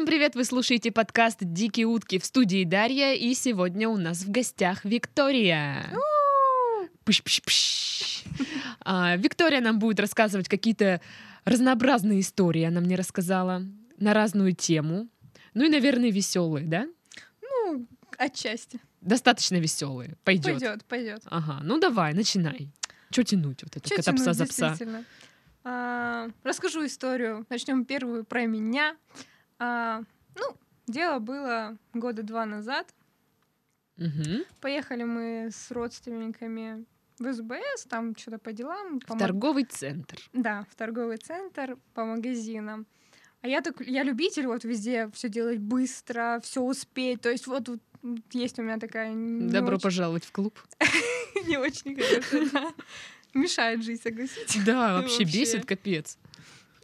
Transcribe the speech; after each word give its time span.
Всем 0.00 0.06
привет! 0.06 0.34
Вы 0.34 0.46
слушаете 0.46 0.90
подкаст 0.90 1.40
«Дикие 1.42 1.84
утки» 1.84 2.18
в 2.18 2.24
студии 2.24 2.64
Дарья, 2.64 3.12
и 3.12 3.34
сегодня 3.34 3.86
у 3.86 3.98
нас 3.98 4.22
в 4.22 4.30
гостях 4.30 4.82
Виктория. 4.86 5.92
Пш-пш-пш. 7.04 8.24
А, 8.80 9.16
Виктория 9.16 9.60
нам 9.60 9.78
будет 9.78 10.00
рассказывать 10.00 10.48
какие-то 10.48 11.02
разнообразные 11.44 12.20
истории, 12.20 12.62
она 12.62 12.80
мне 12.80 12.96
рассказала, 12.96 13.62
на 13.98 14.14
разную 14.14 14.54
тему. 14.54 15.06
Ну 15.52 15.66
и, 15.66 15.68
наверное, 15.68 16.10
веселые, 16.10 16.66
да? 16.66 16.88
Ну, 17.42 17.86
отчасти. 18.16 18.80
Достаточно 19.02 19.56
веселые. 19.56 20.16
Пойдет. 20.24 20.60
Пойдет, 20.60 20.84
пойдет. 20.86 21.22
Ага, 21.26 21.60
ну 21.62 21.78
давай, 21.78 22.14
начинай. 22.14 22.70
Че 23.10 23.24
тянуть 23.24 23.62
вот 23.64 23.76
это 23.76 23.86
Чё 23.86 23.96
кота 23.96 24.14
пса 24.14 24.32
тянуть, 24.32 24.48
действительно? 24.48 25.04
А, 25.62 26.30
расскажу 26.42 26.86
историю. 26.86 27.44
Начнем 27.50 27.84
первую 27.84 28.24
про 28.24 28.46
меня. 28.46 28.96
А, 29.60 30.02
ну, 30.34 30.56
дело 30.88 31.18
было 31.20 31.76
года 31.94 32.22
два 32.22 32.46
назад. 32.46 32.92
Мгм. 33.96 34.44
Поехали 34.60 35.04
мы 35.04 35.50
с 35.52 35.70
родственниками 35.70 36.84
в 37.18 37.32
СБС, 37.32 37.84
там 37.88 38.16
что-то 38.16 38.38
по 38.38 38.52
делам. 38.52 39.00
по 39.00 39.08
В 39.12 39.16
ма- 39.16 39.18
торговый 39.18 39.64
центр. 39.64 40.18
Да, 40.32 40.64
в 40.70 40.74
торговый 40.74 41.18
центр 41.18 41.76
по 41.94 42.04
магазинам. 42.06 42.86
А 43.42 43.48
я 43.48 43.60
так, 43.60 43.80
я 43.86 44.02
любитель 44.02 44.46
вот 44.46 44.64
везде 44.64 45.10
все 45.12 45.28
делать 45.28 45.58
быстро, 45.58 46.40
все 46.42 46.62
успеть. 46.62 47.20
То 47.20 47.30
есть 47.30 47.46
вот, 47.46 47.68
вот 47.68 47.80
есть 48.32 48.58
у 48.58 48.62
меня 48.62 48.78
такая 48.78 49.12
Добро 49.14 49.74
очень- 49.76 49.82
пожаловать 49.82 50.24
в 50.24 50.32
клуб. 50.32 50.58
не 51.46 51.58
очень 51.58 51.96
да. 52.52 52.72
Мешает 53.34 53.84
жить, 53.84 54.02
согласитесь. 54.02 54.64
Да, 54.64 54.94
Вообще. 55.00 55.24
бесит 55.24 55.64
капец. 55.66 56.18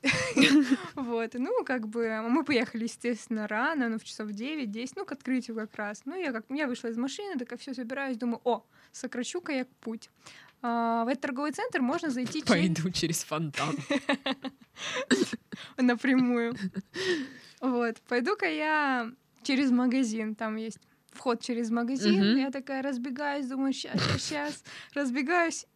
Вот, 0.94 1.34
ну, 1.34 1.64
как 1.64 1.88
бы, 1.88 2.20
мы 2.28 2.44
поехали, 2.44 2.84
естественно, 2.84 3.46
рано, 3.46 3.88
ну, 3.88 3.98
в 3.98 4.04
часов 4.04 4.30
9-10, 4.30 4.92
ну, 4.96 5.04
к 5.04 5.12
открытию 5.12 5.56
как 5.56 5.74
раз. 5.76 6.02
Ну, 6.04 6.16
я, 6.16 6.32
как, 6.32 6.44
я 6.50 6.66
вышла 6.66 6.88
из 6.88 6.96
машины, 6.96 7.38
такая 7.38 7.58
все 7.58 7.74
собираюсь, 7.74 8.16
думаю, 8.16 8.40
о, 8.44 8.64
сокращу-ка 8.92 9.52
я 9.52 9.66
путь. 9.80 10.10
А, 10.62 11.04
в 11.04 11.08
этот 11.08 11.20
торговый 11.22 11.52
центр 11.52 11.80
можно 11.80 12.10
зайти 12.10 12.42
через- 12.42 12.48
Пойду 12.48 12.90
через 12.90 13.24
фонтан. 13.24 13.76
напрямую. 15.76 16.54
Вот, 17.60 18.00
пойду-ка 18.08 18.46
я 18.46 19.10
через 19.42 19.70
магазин, 19.70 20.34
там 20.34 20.56
есть 20.56 20.78
вход 21.12 21.40
через 21.40 21.70
магазин, 21.70 22.36
я 22.36 22.50
такая 22.50 22.82
разбегаюсь, 22.82 23.46
думаю, 23.46 23.72
сейчас, 23.72 24.00
сейчас, 24.18 24.62
разбегаюсь 24.92 25.66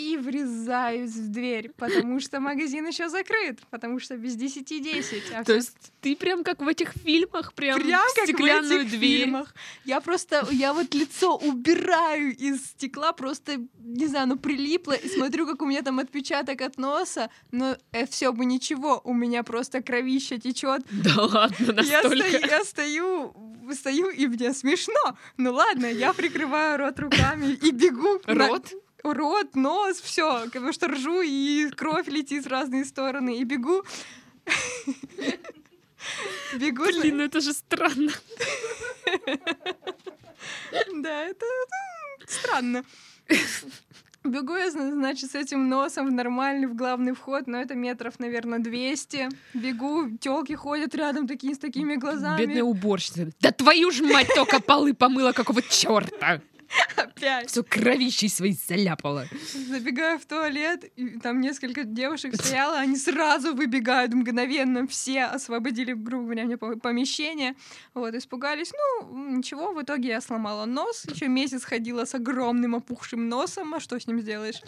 и 0.00 0.16
врезаюсь 0.16 1.10
в 1.12 1.28
дверь, 1.30 1.70
потому 1.76 2.20
что 2.20 2.40
магазин 2.40 2.86
еще 2.86 3.08
закрыт, 3.08 3.60
потому 3.70 3.98
что 4.00 4.16
без 4.16 4.36
10-10. 4.36 5.22
а 5.34 5.38
То 5.38 5.44
всё 5.44 5.54
есть 5.56 5.76
ты 6.00 6.16
прям 6.16 6.42
как 6.44 6.60
в 6.62 6.66
этих 6.68 6.92
фильмах, 6.92 7.52
прям, 7.54 7.80
Прям 7.80 8.00
в 8.00 8.14
как 8.14 8.24
в 8.24 8.28
стеклянную 8.28 8.80
этих 8.80 8.90
дверь. 8.90 9.22
фильмах. 9.24 9.54
Я 9.84 10.00
просто, 10.00 10.46
я 10.50 10.72
вот 10.72 10.94
лицо 10.94 11.36
убираю 11.36 12.34
из 12.36 12.64
стекла, 12.66 13.12
просто, 13.12 13.58
не 13.78 14.06
знаю, 14.06 14.28
ну 14.28 14.36
прилипло, 14.36 14.92
и 14.92 15.08
смотрю, 15.08 15.46
как 15.46 15.62
у 15.62 15.66
меня 15.66 15.82
там 15.82 15.98
отпечаток 15.98 16.60
от 16.62 16.78
носа, 16.78 17.30
но 17.52 17.76
все 18.10 18.32
бы 18.32 18.44
ничего, 18.44 19.00
у 19.04 19.12
меня 19.14 19.42
просто 19.42 19.82
кровища 19.82 20.38
течет. 20.38 20.82
Да 20.90 21.22
ладно, 21.22 21.80
Я 21.82 22.02
настолько. 22.02 22.26
стою, 22.28 22.46
я 22.46 22.64
стою, 22.64 23.34
стою, 23.72 24.08
и 24.10 24.26
мне 24.26 24.52
смешно. 24.54 25.16
Ну 25.36 25.52
ладно, 25.52 25.86
я 25.86 26.12
прикрываю 26.12 26.78
рот 26.78 26.98
руками 27.00 27.52
и 27.52 27.70
бегу. 27.70 28.20
на- 28.26 28.60
Рот? 29.02 29.54
Нос, 29.54 30.00
все, 30.00 30.44
потому 30.44 30.72
что 30.72 30.88
ржу, 30.88 31.20
и 31.22 31.68
кровь 31.70 32.08
летит 32.08 32.44
в 32.44 32.48
разные 32.48 32.84
стороны, 32.84 33.38
и 33.38 33.44
бегу. 33.44 33.82
Бегу, 36.56 36.84
Блин, 36.84 37.18
ну 37.18 37.24
это 37.24 37.40
же 37.40 37.52
странно. 37.52 38.12
Да, 40.94 41.24
это 41.24 41.44
ну, 42.20 42.26
странно. 42.26 42.84
Бегу 44.22 44.54
я, 44.54 44.70
зна- 44.70 44.92
значит, 44.92 45.30
с 45.30 45.34
этим 45.34 45.68
носом 45.68 46.08
в 46.08 46.12
нормальный, 46.12 46.66
в 46.66 46.74
главный 46.74 47.12
вход, 47.12 47.46
но 47.46 47.58
это 47.58 47.74
метров, 47.74 48.18
наверное, 48.18 48.58
200. 48.58 49.28
Бегу, 49.54 50.18
телки 50.18 50.52
ходят 50.54 50.94
рядом 50.94 51.26
такие 51.26 51.54
с 51.54 51.58
такими 51.58 51.96
глазами. 51.96 52.38
Бедная 52.38 52.62
уборщица. 52.62 53.30
Да 53.40 53.50
твою 53.50 53.90
ж 53.90 54.00
мать, 54.00 54.28
только 54.34 54.60
полы 54.60 54.92
помыла, 54.92 55.32
какого 55.32 55.62
черта! 55.62 56.42
Опять. 56.96 57.50
Все 57.50 57.62
кровищей 57.62 58.28
своей 58.28 58.52
заляпала. 58.54 59.26
Забегаю 59.68 60.18
в 60.18 60.26
туалет, 60.26 60.84
и 60.96 61.18
там 61.18 61.40
несколько 61.40 61.84
девушек 61.84 62.34
стояло, 62.34 62.78
они 62.78 62.96
сразу 62.96 63.54
выбегают 63.54 64.14
мгновенно, 64.14 64.86
все 64.86 65.24
освободили, 65.24 65.92
грубо 65.92 66.24
говоря, 66.24 66.44
мне 66.44 66.56
по- 66.56 66.76
помещение. 66.76 67.54
Вот, 67.94 68.14
испугались. 68.14 68.72
Ну, 69.02 69.36
ничего, 69.36 69.72
в 69.72 69.82
итоге 69.82 70.08
я 70.08 70.20
сломала 70.20 70.64
нос. 70.66 71.04
Еще 71.12 71.28
месяц 71.28 71.64
ходила 71.64 72.04
с 72.04 72.14
огромным 72.14 72.74
опухшим 72.76 73.28
носом, 73.28 73.74
а 73.74 73.80
что 73.80 73.98
с 73.98 74.06
ним 74.06 74.20
сделаешь? 74.20 74.60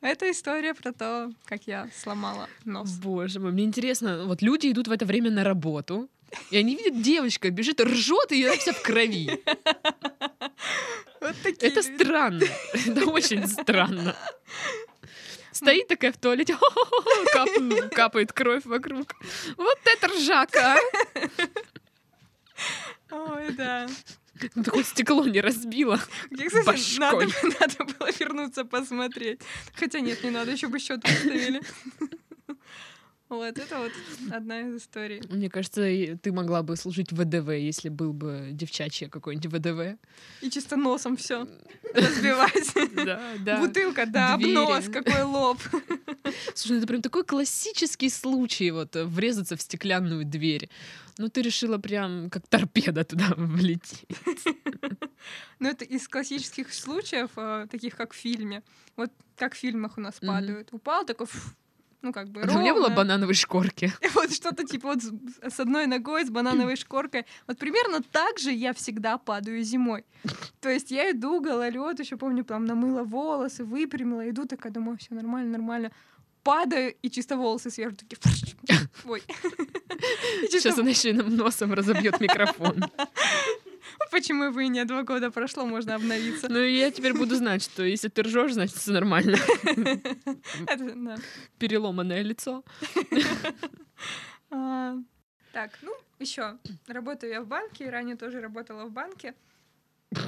Это 0.00 0.30
история 0.30 0.74
про 0.74 0.92
то, 0.92 1.32
как 1.44 1.66
я 1.66 1.88
сломала 2.02 2.48
нос. 2.64 2.90
Боже 2.98 3.40
мой, 3.40 3.50
мне 3.52 3.64
интересно, 3.64 4.24
вот 4.26 4.42
люди 4.42 4.70
идут 4.70 4.86
в 4.88 4.92
это 4.92 5.04
время 5.04 5.30
на 5.30 5.42
работу, 5.42 6.08
и 6.50 6.56
они 6.58 6.76
видят, 6.76 7.02
девочка 7.02 7.50
бежит, 7.50 7.80
ржет, 7.80 8.32
и 8.32 8.44
она 8.44 8.56
вся 8.56 8.72
в 8.72 8.82
крови. 8.82 9.40
Вот 11.20 11.34
такие 11.42 11.70
Это 11.72 11.80
люди. 11.80 12.02
странно. 12.02 12.44
Это 12.86 13.06
очень 13.06 13.46
странно. 13.48 14.16
Стоит 15.52 15.88
такая 15.88 16.12
в 16.12 16.16
туалете, 16.18 16.56
кап- 17.32 17.90
капает 17.92 18.32
кровь 18.32 18.64
вокруг. 18.64 19.12
Вот 19.56 19.78
это 19.84 20.06
ржака! 20.08 20.76
Ой, 23.10 23.50
да. 23.52 23.88
Ну, 24.54 24.62
Такое 24.62 24.84
стекло 24.84 25.24
не 25.26 25.40
разбило. 25.40 25.98
Где, 26.30 26.46
кстати, 26.46 26.64
Башкой. 26.66 27.26
надо, 27.26 27.58
надо 27.60 27.84
было 27.92 28.08
вернуться 28.20 28.64
посмотреть. 28.64 29.40
Хотя 29.74 29.98
нет, 30.00 30.22
не 30.22 30.30
надо, 30.30 30.52
еще 30.52 30.68
бы 30.68 30.78
счет 30.78 31.02
выставили. 31.08 31.60
Вот, 33.28 33.58
это 33.58 33.78
вот 33.78 33.92
одна 34.32 34.60
из 34.62 34.82
историй. 34.82 35.20
Мне 35.28 35.50
кажется, 35.50 35.82
ты 35.82 36.32
могла 36.32 36.62
бы 36.62 36.76
служить 36.76 37.12
в 37.12 37.16
ВДВ, 37.16 37.50
если 37.50 37.90
был 37.90 38.12
бы 38.12 38.48
девчачье 38.52 39.08
какое-нибудь 39.08 39.52
ВДВ. 39.52 39.98
И 40.40 40.50
чисто 40.50 40.76
носом 40.76 41.16
все 41.16 41.46
разбивать. 41.94 42.74
Да, 43.08 43.20
да. 43.40 43.60
Бутылка, 43.60 44.06
да, 44.06 44.34
об 44.34 44.40
Двери. 44.40 44.54
нос, 44.54 44.88
какой 44.92 45.22
лоб. 45.22 45.58
Слушай, 46.54 46.72
ну 46.72 46.78
это 46.78 46.86
прям 46.86 47.02
такой 47.02 47.24
классический 47.24 48.10
случай, 48.10 48.70
вот, 48.70 48.96
врезаться 48.96 49.56
в 49.56 49.62
стеклянную 49.62 50.24
дверь. 50.24 50.68
Ну, 51.18 51.28
ты 51.28 51.42
решила 51.42 51.78
прям 51.78 52.30
как 52.30 52.46
торпеда 52.48 53.04
туда 53.04 53.32
влететь. 53.36 54.06
Но 55.58 55.68
это 55.68 55.84
из 55.84 56.08
классических 56.08 56.72
случаев, 56.72 57.30
э, 57.36 57.66
таких 57.70 57.96
как 57.96 58.12
в 58.12 58.16
фильме. 58.16 58.62
Вот 58.96 59.10
как 59.36 59.54
в 59.54 59.58
фильмах 59.58 59.98
у 59.98 60.00
нас 60.00 60.16
падают. 60.20 60.68
Упал 60.72 61.04
такой, 61.04 61.26
ну 62.02 62.12
как 62.12 62.28
бы 62.28 62.42
А 62.42 62.56
у 62.56 62.60
меня 62.60 62.74
было 62.74 62.88
ровно. 62.88 62.96
банановой 62.96 63.34
шкорки. 63.34 63.92
Вот 64.14 64.32
что-то 64.32 64.64
типа 64.64 64.88
вот 64.94 65.02
с, 65.02 65.60
одной 65.60 65.86
ногой, 65.86 66.24
с 66.24 66.30
банановой 66.30 66.76
шкоркой. 66.76 67.24
Вот 67.46 67.58
примерно 67.58 68.02
так 68.02 68.38
же 68.38 68.52
я 68.52 68.72
всегда 68.72 69.18
падаю 69.18 69.62
зимой. 69.62 70.04
То 70.60 70.68
есть 70.68 70.90
я 70.90 71.10
иду, 71.10 71.40
гололед, 71.40 71.98
еще 72.00 72.16
помню, 72.16 72.44
там 72.44 72.64
намыла 72.64 73.02
волосы, 73.02 73.64
выпрямила, 73.64 74.28
иду 74.28 74.44
такая, 74.46 74.72
думаю, 74.72 74.96
все 74.98 75.14
нормально, 75.14 75.58
нормально. 75.58 75.90
Падаю, 76.42 76.94
и 77.02 77.10
чисто 77.10 77.36
волосы 77.36 77.70
сверху 77.70 77.96
такие... 77.96 78.18
Ой. 79.04 79.22
Сейчас 80.50 80.78
она 80.78 80.90
еще 80.90 81.10
и 81.10 81.12
нам 81.12 81.34
носом 81.36 81.72
разобьет 81.74 82.20
микрофон. 82.20 82.84
Почему 84.10 84.50
вы 84.50 84.68
не 84.68 84.84
два 84.84 85.02
года 85.02 85.30
прошло, 85.30 85.66
можно 85.66 85.94
обновиться. 85.94 86.48
Ну, 86.48 86.60
и 86.60 86.76
я 86.76 86.90
теперь 86.90 87.14
буду 87.14 87.36
знать, 87.36 87.62
что 87.62 87.82
если 87.82 88.08
ты 88.08 88.22
ржешь, 88.22 88.52
значит, 88.52 88.76
все 88.76 88.92
нормально. 88.92 89.36
Переломанное 91.58 92.22
лицо. 92.22 92.64
А, 94.50 94.94
Так, 95.52 95.78
ну, 95.82 95.92
еще. 96.18 96.58
Работаю 96.86 97.32
я 97.32 97.42
в 97.42 97.46
банке, 97.46 97.90
ранее 97.90 98.16
тоже 98.16 98.40
работала 98.40 98.84
в 98.84 98.92
банке. 98.92 99.34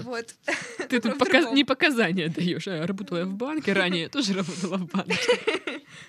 Вот. 0.02 0.34
Ты 0.90 1.00
тут 1.00 1.16
не 1.52 1.64
показания 1.64 2.28
даешь. 2.28 2.68
А, 2.68 2.86
работала 2.86 3.18
я 3.18 3.24
в 3.24 3.34
банке 3.34 3.72
ранее, 3.72 4.08
тоже 4.08 4.34
работала 4.34 4.76
в 4.76 4.86
банке. 4.86 5.16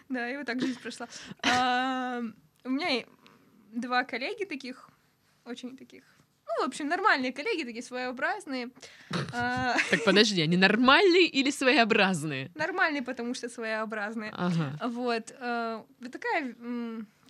Да, 0.10 0.30
и 0.30 0.38
вот 0.38 0.46
так 0.46 0.60
жизнь 0.60 0.80
прошла. 0.82 1.08
А, 1.44 2.22
У 2.66 2.70
меня 2.70 3.06
два 3.72 4.04
коллеги 4.04 4.44
таких, 4.44 4.90
очень 5.46 5.78
таких, 5.78 6.04
в 6.64 6.68
общем, 6.68 6.88
нормальные 6.88 7.34
коллеги, 7.34 7.64
такие 7.64 7.84
своеобразные. 7.84 8.70
А, 9.34 9.76
Так, 9.90 10.04
подожди, 10.06 10.42
они 10.42 10.58
нормальные 10.58 11.28
или 11.28 11.52
своеобразные? 11.52 12.50
Нормальные, 12.56 13.02
потому 13.02 13.34
что 13.34 13.50
своеобразные. 13.50 14.34
Вот. 14.82 15.32
э, 15.40 15.84
Вот 16.00 16.12
такая, 16.12 16.56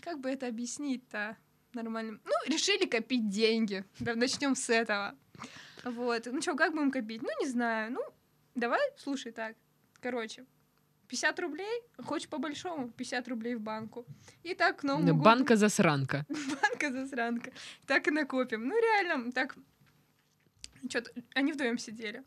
как 0.04 0.20
бы 0.20 0.30
это 0.30 0.48
объяснить-то 0.48 1.38
нормально? 1.74 2.20
Ну, 2.26 2.32
решили 2.54 2.86
копить 2.86 3.30
деньги. 3.30 3.84
Начнем 4.00 4.56
с 4.56 4.70
этого. 4.70 5.16
Вот. 5.84 6.28
Ну 6.32 6.42
что, 6.42 6.56
как 6.56 6.74
будем 6.74 6.92
копить? 6.92 7.22
Ну, 7.22 7.30
не 7.40 7.48
знаю. 7.48 7.92
Ну, 7.92 8.02
давай, 8.56 8.82
слушай, 8.98 9.32
так. 9.32 9.56
Короче, 10.02 10.46
50 11.12 11.40
рублей, 11.42 11.82
хочешь 12.06 12.30
по-большому, 12.30 12.90
50 12.90 13.28
рублей 13.28 13.56
в 13.56 13.60
банку. 13.62 14.06
И 14.44 14.54
так 14.56 14.78
к 14.78 14.84
Новому 14.84 15.08
году... 15.08 15.20
Банка-засранка. 15.22 16.26
Банка 16.62 16.92
засранка. 16.92 17.52
Так 17.86 18.08
и 18.08 18.12
накопим. 18.12 18.66
Ну, 18.68 18.76
реально, 18.82 19.32
так... 19.34 19.58
Что-то... 20.90 21.12
Они 21.36 21.52
вдвоем 21.52 21.78
сидели. 21.78 22.24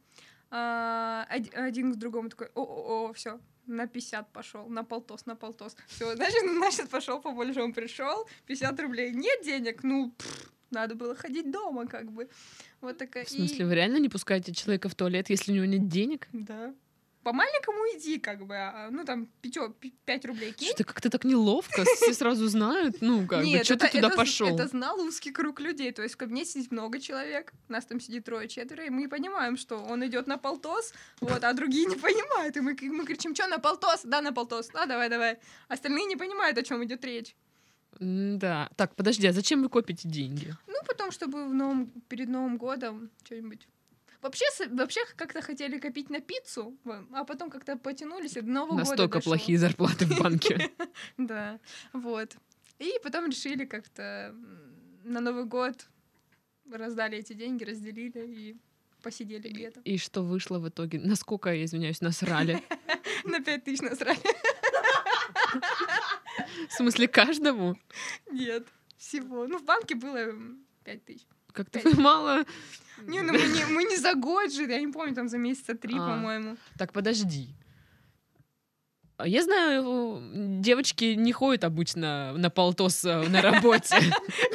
А, 0.50 1.26
од- 1.34 1.54
один 1.54 1.94
к 1.94 1.96
другому 1.96 2.28
такой, 2.28 2.48
о-о-о, 2.54 3.12
все, 3.14 3.40
на 3.66 3.86
50 3.86 4.32
пошел, 4.32 4.68
на 4.68 4.84
полтос, 4.84 5.24
на 5.26 5.34
полтос. 5.34 5.76
Все, 5.86 6.14
значит, 6.16 6.42
значит, 6.42 6.90
пошел 6.90 7.20
по 7.22 7.32
большому, 7.32 7.72
пришел, 7.72 8.28
50 8.46 8.80
рублей. 8.80 9.12
Нет 9.12 9.42
денег, 9.44 9.82
ну, 9.82 10.12
надо 10.70 10.94
было 10.94 11.14
ходить 11.16 11.50
дома, 11.50 11.86
как 11.86 12.12
бы. 12.12 12.28
Вот 12.82 12.98
такая. 12.98 13.24
В 13.24 13.30
смысле, 13.30 13.56
И- 13.56 13.64
вы 13.64 13.74
реально 13.74 13.96
не 13.96 14.08
пускаете 14.10 14.52
человека 14.52 14.88
в 14.90 14.94
туалет, 14.94 15.30
если 15.30 15.52
у 15.52 15.54
него 15.54 15.64
нет 15.64 15.88
денег? 15.88 16.28
Да. 16.32 16.74
По 17.24 17.32
маленькому 17.32 17.78
иди, 17.96 18.18
как 18.18 18.46
бы, 18.46 18.54
а, 18.54 18.90
ну, 18.90 19.04
там, 19.04 19.26
5 19.40 20.24
рублей 20.26 20.52
кинь. 20.52 20.68
Что-то 20.68 20.84
как-то 20.84 21.08
так 21.10 21.24
неловко, 21.24 21.84
все 21.84 22.12
сразу 22.12 22.46
знают, 22.48 23.00
ну, 23.00 23.26
как 23.26 23.42
бы, 23.44 23.64
что 23.64 23.76
ты 23.76 23.88
туда 23.88 24.10
пошел? 24.10 24.54
Это 24.54 24.68
знал 24.68 25.00
узкий 25.00 25.32
круг 25.32 25.58
людей. 25.60 25.90
То 25.92 26.02
есть 26.02 26.14
в 26.14 26.18
кабинете 26.18 26.50
сидит 26.50 26.70
много 26.70 27.00
человек, 27.00 27.52
нас 27.68 27.86
там 27.86 27.98
сидит 27.98 28.24
трое-четверо, 28.26 28.84
и 28.84 28.90
мы 28.90 29.08
понимаем, 29.08 29.56
что 29.56 29.76
он 29.78 30.04
идет 30.06 30.26
на 30.26 30.36
полтос, 30.36 30.92
вот, 31.20 31.42
а 31.42 31.52
другие 31.54 31.86
не 31.86 31.96
понимают. 31.96 32.56
И 32.56 32.60
мы, 32.60 32.76
мы 32.82 33.06
кричим, 33.06 33.34
что 33.34 33.46
на 33.48 33.58
полтос? 33.58 34.02
Да, 34.04 34.20
на 34.20 34.32
полтос. 34.32 34.68
Да, 34.68 34.84
давай, 34.84 35.08
давай. 35.08 35.38
Остальные 35.68 36.04
не 36.04 36.16
понимают, 36.16 36.58
о 36.58 36.62
чем 36.62 36.84
идет 36.84 37.04
речь. 37.04 37.34
Да. 38.00 38.68
Так, 38.76 38.94
подожди, 38.96 39.26
а 39.26 39.32
зачем 39.32 39.62
вы 39.62 39.68
копите 39.68 40.08
деньги? 40.08 40.54
Ну, 40.66 40.74
потом, 40.86 41.10
чтобы 41.10 41.48
в 41.48 41.54
новом, 41.54 41.86
перед 42.08 42.28
Новым 42.28 42.58
годом 42.58 43.10
что-нибудь. 43.24 43.66
Вообще, 44.24 44.46
вообще 44.70 45.00
как-то 45.16 45.42
хотели 45.42 45.78
копить 45.78 46.08
на 46.08 46.20
пиццу, 46.20 46.78
а 47.12 47.24
потом 47.24 47.50
как-то 47.50 47.76
потянулись, 47.76 48.38
и 48.38 48.40
до 48.40 48.50
Нового 48.50 48.70
года 48.70 48.88
Настолько 48.88 49.18
дошло. 49.18 49.32
плохие 49.32 49.58
зарплаты 49.58 50.06
в 50.06 50.18
банке. 50.18 50.70
Да, 51.18 51.60
вот. 51.92 52.34
И 52.78 52.94
потом 53.02 53.26
решили 53.26 53.66
как-то 53.66 54.34
на 55.04 55.20
Новый 55.20 55.44
год 55.44 55.86
раздали 56.72 57.18
эти 57.18 57.34
деньги, 57.34 57.64
разделили 57.64 58.26
и 58.26 58.56
посидели 59.02 59.48
где-то. 59.48 59.80
И 59.80 59.98
что 59.98 60.22
вышло 60.22 60.58
в 60.58 60.70
итоге? 60.70 61.00
Насколько, 61.00 61.52
я 61.52 61.62
извиняюсь, 61.66 62.00
насрали? 62.00 62.62
На 63.24 63.42
пять 63.42 63.64
тысяч 63.64 63.82
насрали. 63.82 64.18
В 66.68 66.72
смысле, 66.72 67.08
каждому? 67.08 67.76
Нет, 68.30 68.66
всего. 68.96 69.46
Ну, 69.46 69.58
в 69.58 69.64
банке 69.64 69.94
было 69.94 70.32
пять 70.82 71.04
тысяч. 71.04 71.26
Как-то 71.54 71.80
мало... 72.00 72.44
Не, 73.06 73.22
ну 73.22 73.32
мы 73.32 73.38
не, 73.38 73.64
мы 73.66 73.84
не 73.84 73.96
за 73.96 74.14
год 74.14 74.52
же, 74.52 74.64
я 74.64 74.80
не 74.80 74.92
помню, 74.92 75.14
там 75.14 75.28
за 75.28 75.38
месяца 75.38 75.74
три, 75.74 75.94
А. 75.94 75.98
по-моему. 75.98 76.56
Так, 76.78 76.92
подожди. 76.92 77.48
А 79.16 79.28
Я 79.28 79.42
знаю, 79.42 80.20
девочки 80.60 81.14
не 81.14 81.32
ходят 81.32 81.64
обычно 81.64 82.32
на 82.32 82.50
полтос 82.50 83.04
э, 83.04 83.28
на 83.28 83.40
работе. 83.42 83.96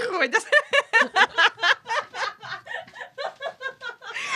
Ходят. 0.10 0.44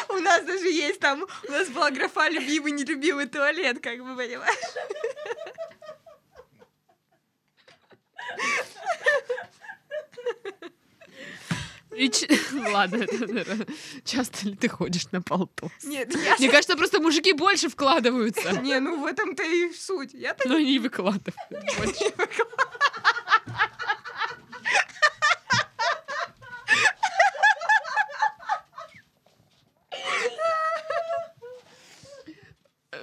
У 0.09 0.17
нас 0.19 0.45
даже 0.45 0.67
есть 0.67 0.99
там, 0.99 1.25
у 1.47 1.51
нас 1.51 1.67
была 1.69 1.91
графа 1.91 2.29
любимый, 2.29 2.71
нелюбимый 2.71 3.25
туалет, 3.25 3.79
как 3.81 3.97
бы, 3.97 4.15
понимаешь? 4.15 4.55
И 11.95 12.09
ч- 12.09 12.27
Ладно, 12.71 13.03
это, 13.03 13.27
наверное, 13.27 13.67
часто 14.03 14.47
ли 14.47 14.55
ты 14.55 14.67
ходишь 14.69 15.11
на 15.11 15.21
полтос? 15.21 15.71
Нет, 15.83 16.13
я... 16.15 16.35
Мне 16.37 16.49
кажется, 16.49 16.75
просто 16.75 16.99
мужики 17.01 17.33
больше 17.33 17.69
вкладываются. 17.69 18.51
Не, 18.61 18.79
ну 18.79 19.01
в 19.01 19.05
этом-то 19.05 19.43
и 19.43 19.71
суть. 19.73 20.13
Я-то 20.13 20.47
Но 20.47 20.57
и 20.57 20.79
выкладывают 20.79 21.35
больше. 21.77 22.13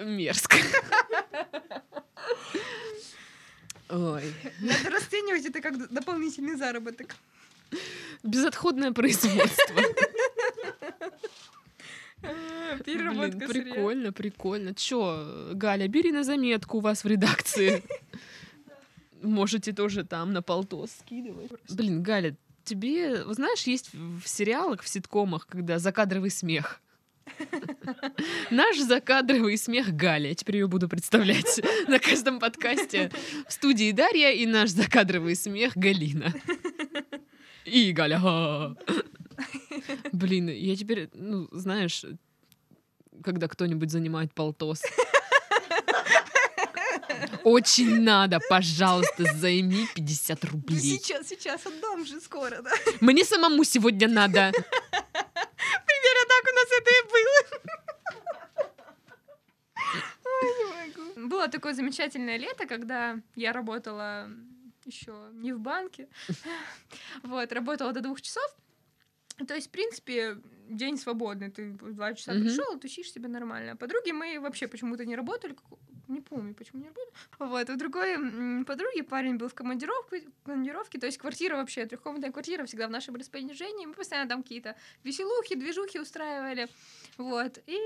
Мерзко. 0.00 0.56
Ой. 3.88 4.32
Надо 4.60 4.90
расценивать 4.90 5.46
это 5.46 5.60
как 5.60 5.92
дополнительный 5.92 6.56
заработок. 6.56 7.16
Безотходное 8.22 8.92
производство. 8.92 9.82
А, 12.22 12.74
Блин, 12.74 12.84
Переработка 12.84 13.46
сырья. 13.48 13.62
прикольно, 13.74 14.12
прикольно. 14.12 14.74
Чё, 14.74 15.50
Галя, 15.54 15.88
бери 15.88 16.12
на 16.12 16.22
заметку 16.22 16.78
у 16.78 16.80
вас 16.80 17.02
в 17.04 17.06
редакции. 17.06 17.82
Можете 19.22 19.72
тоже 19.72 20.04
там 20.04 20.32
на 20.32 20.42
полтос 20.42 20.90
скидывать. 21.00 21.50
Блин, 21.70 22.02
Галя, 22.02 22.36
тебе, 22.64 23.24
знаешь, 23.32 23.62
есть 23.62 23.92
в 23.94 24.20
в 24.20 24.28
сериалах, 24.28 24.82
в 24.82 24.88
ситкомах, 24.88 25.46
когда 25.46 25.78
закадровый 25.78 26.30
смех. 26.30 26.80
Наш 28.50 28.78
закадровый 28.78 29.56
смех 29.56 29.94
Галя. 29.94 30.28
Я 30.30 30.34
теперь 30.34 30.56
ее 30.56 30.66
буду 30.68 30.88
представлять 30.88 31.60
на 31.88 31.98
каждом 31.98 32.38
подкасте. 32.38 33.10
В 33.48 33.52
студии 33.52 33.92
Дарья 33.92 34.30
и 34.32 34.44
наш 34.46 34.70
закадровый 34.70 35.36
смех 35.36 35.74
Галина. 35.76 36.34
И 37.70 37.92
Галя. 37.92 38.18
«Ха». 38.18 38.74
Блин, 40.12 40.48
я 40.48 40.76
теперь, 40.76 41.08
ну, 41.14 41.48
знаешь, 41.52 42.04
когда 43.24 43.48
кто-нибудь 43.48 43.90
занимает 43.90 44.34
полтос. 44.34 44.82
Очень 47.44 48.02
надо, 48.02 48.38
пожалуйста, 48.48 49.24
займи 49.34 49.86
50 49.94 50.42
Ну, 50.42 50.50
рублей. 50.50 50.78
сейчас, 50.80 51.28
сейчас 51.28 51.66
отдам 51.66 52.04
же 52.04 52.20
скоро, 52.20 52.60
да? 52.62 52.70
Мне 53.00 53.24
самому 53.24 53.64
сегодня 53.64 54.08
надо. 54.08 54.52
Примерно 54.52 56.24
так 56.28 56.44
у 56.44 56.54
нас 56.54 56.68
это 56.78 56.90
и 56.90 57.02
было. 57.12 57.40
Ой, 60.24 60.48
не 60.58 60.64
могу. 61.14 61.28
Было 61.28 61.48
такое 61.48 61.72
замечательное 61.74 62.36
лето, 62.38 62.66
когда 62.66 63.18
я 63.36 63.52
работала 63.52 64.28
еще 64.90 65.30
не 65.32 65.52
в 65.52 65.60
банке. 65.60 66.08
Вот, 67.22 67.52
работала 67.52 67.92
до 67.92 68.00
двух 68.00 68.20
часов. 68.20 68.44
То 69.48 69.54
есть, 69.54 69.68
в 69.68 69.70
принципе, 69.70 70.36
день 70.68 70.98
свободный. 70.98 71.50
Ты 71.50 71.70
два 71.72 72.12
часа 72.12 72.34
Мгм. 72.34 72.42
пришел, 72.44 72.78
тусишь 72.78 73.10
себе 73.10 73.28
нормально. 73.28 73.74
Подруги 73.74 74.12
мои 74.12 74.36
вообще 74.38 74.68
почему-то 74.68 75.06
не 75.06 75.16
работали. 75.16 75.56
Не 76.08 76.20
помню, 76.20 76.54
почему 76.54 76.82
не 76.82 76.88
работали. 76.88 77.14
Вот, 77.38 77.70
у 77.70 77.76
другой 77.76 78.16
подруги 78.64 79.00
парень 79.00 79.36
был 79.36 79.48
в 79.48 79.54
командировке, 79.54 80.24
командировке, 80.44 80.98
то 80.98 81.06
есть 81.06 81.16
квартира 81.18 81.56
вообще, 81.56 81.86
трехкомнатная 81.86 82.32
квартира 82.32 82.64
всегда 82.66 82.86
в 82.88 82.90
нашем 82.90 83.14
распоряжении. 83.16 83.86
Мы 83.86 83.94
постоянно 83.94 84.28
там 84.28 84.42
какие-то 84.42 84.76
веселухи, 85.04 85.54
движухи 85.54 86.00
устраивали. 86.00 86.66
Вот. 87.16 87.58
И 87.66 87.78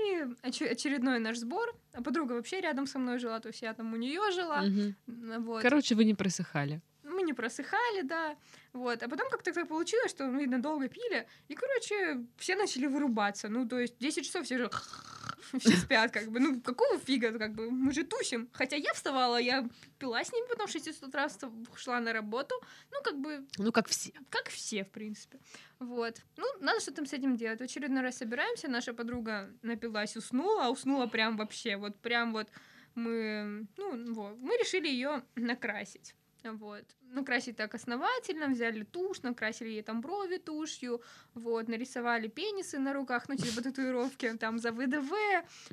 оч- 0.43 0.67
очередной 0.71 1.19
наш 1.19 1.37
сбор. 1.37 1.73
А 1.93 2.01
подруга 2.01 2.33
вообще 2.33 2.59
рядом 2.59 2.85
со 2.87 2.99
мной 2.99 3.19
жила, 3.19 3.39
то 3.39 3.47
есть 3.47 3.61
я 3.61 3.73
там 3.73 3.93
у 3.93 3.95
нее 3.95 4.19
жила. 4.31 4.65
М, 4.65 4.95
Вот. 5.43 5.61
Короче, 5.61 5.95
вы 5.95 6.03
не 6.03 6.15
просыхали. 6.15 6.81
Не 7.25 7.33
просыхали, 7.33 8.01
да. 8.03 8.37
Вот. 8.73 9.01
А 9.03 9.09
потом 9.09 9.29
как-то 9.29 9.51
так 9.51 9.67
получилось, 9.67 10.11
что, 10.11 10.25
видно, 10.25 10.61
долго 10.61 10.87
пили. 10.87 11.27
И, 11.47 11.55
короче, 11.55 12.25
все 12.37 12.55
начали 12.55 12.85
вырубаться. 12.85 13.49
Ну, 13.49 13.67
то 13.67 13.79
есть 13.79 13.97
10 13.97 14.25
часов 14.25 14.45
все 14.45 14.57
же 14.57 14.69
все 15.59 15.75
спят, 15.77 16.11
как 16.11 16.29
бы. 16.29 16.39
Ну, 16.39 16.61
какого 16.61 16.99
фига, 16.99 17.37
как 17.39 17.53
бы, 17.53 17.71
мы 17.71 17.91
же 17.93 18.03
тусим. 18.03 18.49
Хотя 18.53 18.75
я 18.75 18.93
вставала, 18.93 19.37
я 19.37 19.67
пила 19.97 20.23
с 20.23 20.31
ними, 20.31 20.47
потом 20.47 20.67
в 20.67 20.71
6 20.71 21.03
утра 21.03 21.27
шла 21.75 21.99
на 21.99 22.13
работу. 22.13 22.55
Ну, 22.91 23.01
как 23.03 23.17
бы, 23.17 23.45
Ну, 23.57 23.71
как 23.71 23.87
все. 23.87 24.11
как 24.29 24.49
все, 24.49 24.83
в 24.83 24.91
принципе. 24.91 25.39
Вот. 25.79 26.21
Ну, 26.37 26.45
надо 26.59 26.79
что-то 26.79 27.05
с 27.05 27.13
этим 27.13 27.35
делать. 27.37 27.59
В 27.59 27.63
очередной 27.63 28.03
раз 28.03 28.17
собираемся, 28.17 28.67
наша 28.67 28.93
подруга 28.93 29.49
напилась, 29.61 30.15
уснула, 30.17 30.65
а 30.65 30.69
уснула 30.69 31.07
прям 31.07 31.37
вообще, 31.37 31.77
вот 31.77 31.99
прям 31.99 32.33
вот 32.33 32.49
мы, 32.95 33.67
ну, 33.77 34.13
вот, 34.13 34.37
мы 34.37 34.57
решили 34.57 34.87
ее 34.87 35.23
накрасить. 35.35 36.15
Вот. 36.53 36.83
Накрасить 37.11 37.57
так 37.57 37.75
основательно, 37.75 38.47
взяли 38.47 38.83
тушь, 38.83 39.21
накрасили 39.23 39.69
ей 39.69 39.81
там 39.81 40.01
брови 40.01 40.37
тушью, 40.37 41.01
вот, 41.33 41.67
нарисовали 41.67 42.27
пенисы 42.27 42.79
на 42.79 42.93
руках, 42.93 43.29
ну, 43.29 43.35
типа 43.35 43.61
татуировки 43.61 44.33
там 44.37 44.59
за 44.59 44.71
ВДВ, 44.71 45.13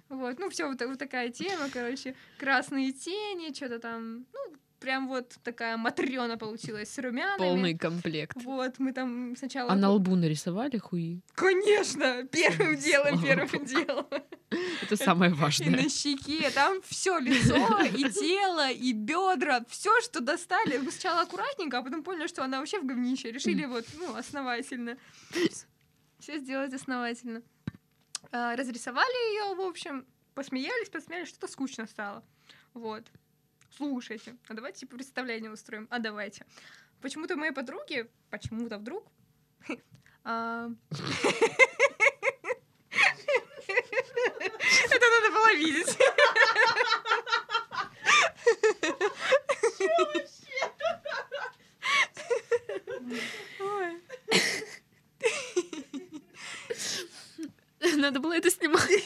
вот, 0.09 0.38
ну, 0.38 0.49
все 0.50 0.69
вот, 0.69 0.81
вот 0.81 0.99
такая 0.99 1.31
тема, 1.31 1.69
короче, 1.73 2.14
красные 2.38 2.93
тени, 2.93 3.52
что-то 3.55 3.79
там, 3.79 4.26
ну, 4.33 4.57
прям 4.83 5.09
вот 5.09 5.37
такая 5.45 5.77
матрёна 5.77 6.37
получилась 6.37 6.93
с 6.93 6.99
румянами. 6.99 7.39
Полный 7.39 7.79
комплект. 7.79 8.37
Вот, 8.43 8.79
мы 8.79 8.93
там 8.93 9.37
сначала... 9.37 9.71
А 9.71 9.77
на 9.77 9.91
лбу 9.91 10.17
нарисовали 10.17 10.77
хуи? 10.77 11.21
Конечно, 11.35 12.25
первым 12.25 12.77
делом, 12.77 13.19
Слава 13.19 13.27
первым 13.27 13.65
делом. 13.65 14.07
Это 14.83 14.97
самое 14.97 15.31
И 15.31 15.35
важное. 15.35 15.71
на 15.71 15.89
щеке, 15.89 16.51
там 16.51 16.83
все 16.83 17.19
лицо, 17.19 17.81
и 17.85 18.11
тело, 18.11 18.71
и 18.71 18.93
бедра, 18.93 19.65
все, 19.69 20.01
что 20.01 20.21
достали. 20.21 20.79
Мы 20.79 20.91
сначала 20.91 21.23
аккуратненько, 21.23 21.79
а 21.79 21.83
потом 21.83 22.03
поняли, 22.03 22.27
что 22.27 22.45
она 22.45 22.59
вообще 22.59 22.81
в 22.81 22.87
говнище. 22.87 23.31
Решили 23.31 23.65
вот, 23.65 23.87
ну, 23.99 24.17
основательно. 24.17 24.99
Все 26.19 26.39
сделать 26.39 26.75
основательно. 26.75 27.43
А, 28.33 28.57
Разрисовали 28.57 29.33
ее, 29.35 29.55
в 29.55 29.61
общем, 29.61 30.07
посмеялись, 30.35 30.89
посмеялись, 30.89 31.29
что-то 31.29 31.47
скучно 31.49 31.87
стало. 31.87 32.23
Вот. 32.75 33.05
Слушайте, 33.76 34.37
а 34.49 34.55
давайте 34.55 34.81
типа 34.81 34.97
представление 34.97 35.50
устроим. 35.50 35.87
А 35.91 35.99
давайте. 35.99 36.45
Почему-то 37.00 37.37
моей 37.37 37.52
подруги, 37.52 38.09
почему-то 38.31 38.79
вдруг, 38.79 39.05
а, 40.25 40.69
это 44.91 45.07
надо 45.11 45.31
было 45.33 45.55
видеть. 45.55 45.99
Надо 57.97 58.21
было 58.21 58.37
это 58.37 58.50
снимать. 58.50 59.05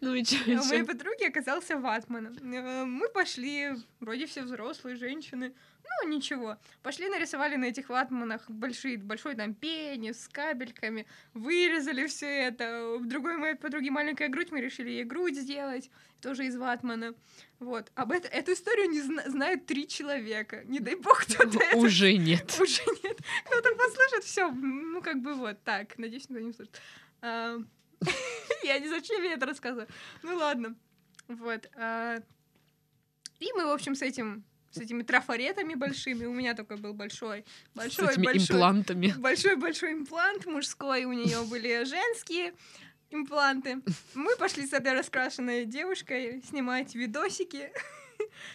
Ну 0.00 0.14
и 0.14 0.24
чё, 0.24 0.36
А 0.56 0.62
У 0.62 0.64
моей 0.64 0.84
подруги 0.84 1.17
оказался 1.28 1.76
ватманом. 1.78 2.34
Э, 2.54 2.84
Мы 2.84 3.08
пошли, 3.08 3.70
вроде 4.00 4.26
все 4.26 4.42
взрослые 4.42 4.96
женщины, 4.96 5.54
ну 6.02 6.08
ничего. 6.08 6.56
Пошли 6.82 7.08
нарисовали 7.08 7.56
на 7.56 7.64
этих 7.66 7.88
ватманах 7.88 8.50
большие, 8.50 8.98
большой 8.98 9.34
там 9.34 9.54
пенис 9.54 10.24
с 10.24 10.28
кабельками, 10.28 11.06
вырезали 11.34 12.06
все 12.06 12.26
это. 12.26 12.94
У 12.96 13.00
другой 13.04 13.36
моей 13.38 13.54
подруги 13.54 13.88
маленькая 13.90 14.28
грудь, 14.28 14.50
мы 14.50 14.60
решили 14.60 14.90
ей 14.90 15.04
грудь 15.04 15.36
сделать, 15.36 15.90
тоже 16.20 16.46
из 16.46 16.56
ватмана. 16.56 17.14
Вот. 17.58 17.90
Об 17.94 18.12
это, 18.12 18.28
эту 18.28 18.52
историю 18.52 18.90
не 18.90 19.00
зна- 19.00 19.28
знают 19.28 19.66
три 19.66 19.88
человека. 19.88 20.62
Не 20.64 20.80
дай 20.80 20.94
бог 20.96 21.24
кто-то 21.24 21.58
это 21.58 21.76
Уже 21.78 22.12
нет. 22.16 22.54
уже 22.60 22.82
нет. 23.02 23.18
Кто-то 23.46 23.74
послушает, 23.74 24.24
все, 24.24 24.50
ну 24.50 25.00
как 25.00 25.20
бы 25.22 25.34
вот 25.34 25.62
так. 25.64 25.96
Надеюсь, 25.98 26.28
никто 26.28 26.40
не 26.42 26.50
услышит. 26.50 26.80
Я 28.62 28.78
не 28.78 28.88
зачем 28.88 29.22
я 29.24 29.32
это 29.34 29.46
рассказываю. 29.46 29.88
Ну 30.22 30.36
ладно. 30.36 30.76
Вот. 31.28 31.68
а, 31.76 32.20
И 33.38 33.52
мы, 33.54 33.66
в 33.66 33.70
общем, 33.70 33.94
с 33.94 34.02
этим 34.02 34.44
с 34.70 34.78
этими 34.78 35.02
трафаретами 35.02 35.74
большими. 35.74 36.26
У 36.26 36.32
меня 36.34 36.54
такой 36.54 36.76
был 36.76 36.92
большой, 36.92 37.44
С 37.72 37.76
большой, 37.76 38.12
этими 38.12 38.24
большой, 38.26 38.42
имплантами. 38.56 39.14
большой, 39.16 39.56
большой 39.56 39.92
имплант 39.92 40.44
мужской. 40.44 41.04
У 41.04 41.12
нее 41.14 41.42
были 41.44 41.84
женские 41.84 42.52
импланты. 43.10 43.80
Мы 44.14 44.36
пошли 44.36 44.66
с 44.66 44.74
этой 44.74 44.92
раскрашенной 44.92 45.64
девушкой 45.64 46.42
снимать 46.46 46.94
видосики 46.94 47.70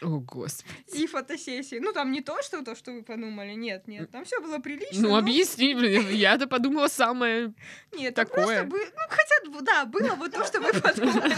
О, 0.02 0.20
господи. 0.20 0.70
и 0.94 1.08
фотосессии. 1.08 1.80
Ну, 1.80 1.94
там 1.94 2.12
не 2.12 2.22
то, 2.22 2.42
что 2.44 2.62
то, 2.64 2.76
что 2.76 2.92
вы 2.92 3.04
подумали. 3.04 3.54
Нет, 3.54 3.88
нет, 3.88 4.12
там 4.12 4.26
все 4.26 4.40
было 4.42 4.60
прилично. 4.60 5.02
Ну, 5.02 5.10
но- 5.10 5.18
объясни, 5.18 5.74
блин. 5.76 6.10
Я-то 6.10 6.48
подумала 6.48 6.88
самое... 6.88 7.54
Нет, 7.94 8.14
такое. 8.16 8.44
просто 8.46 8.64
бы... 8.66 8.78
Ну, 8.80 9.02
хотя, 9.10 9.62
да, 9.62 9.86
было 9.86 10.16
вот 10.16 10.32
то, 10.32 10.44
что 10.46 10.60
вы 10.62 10.74
подумали. 10.74 11.36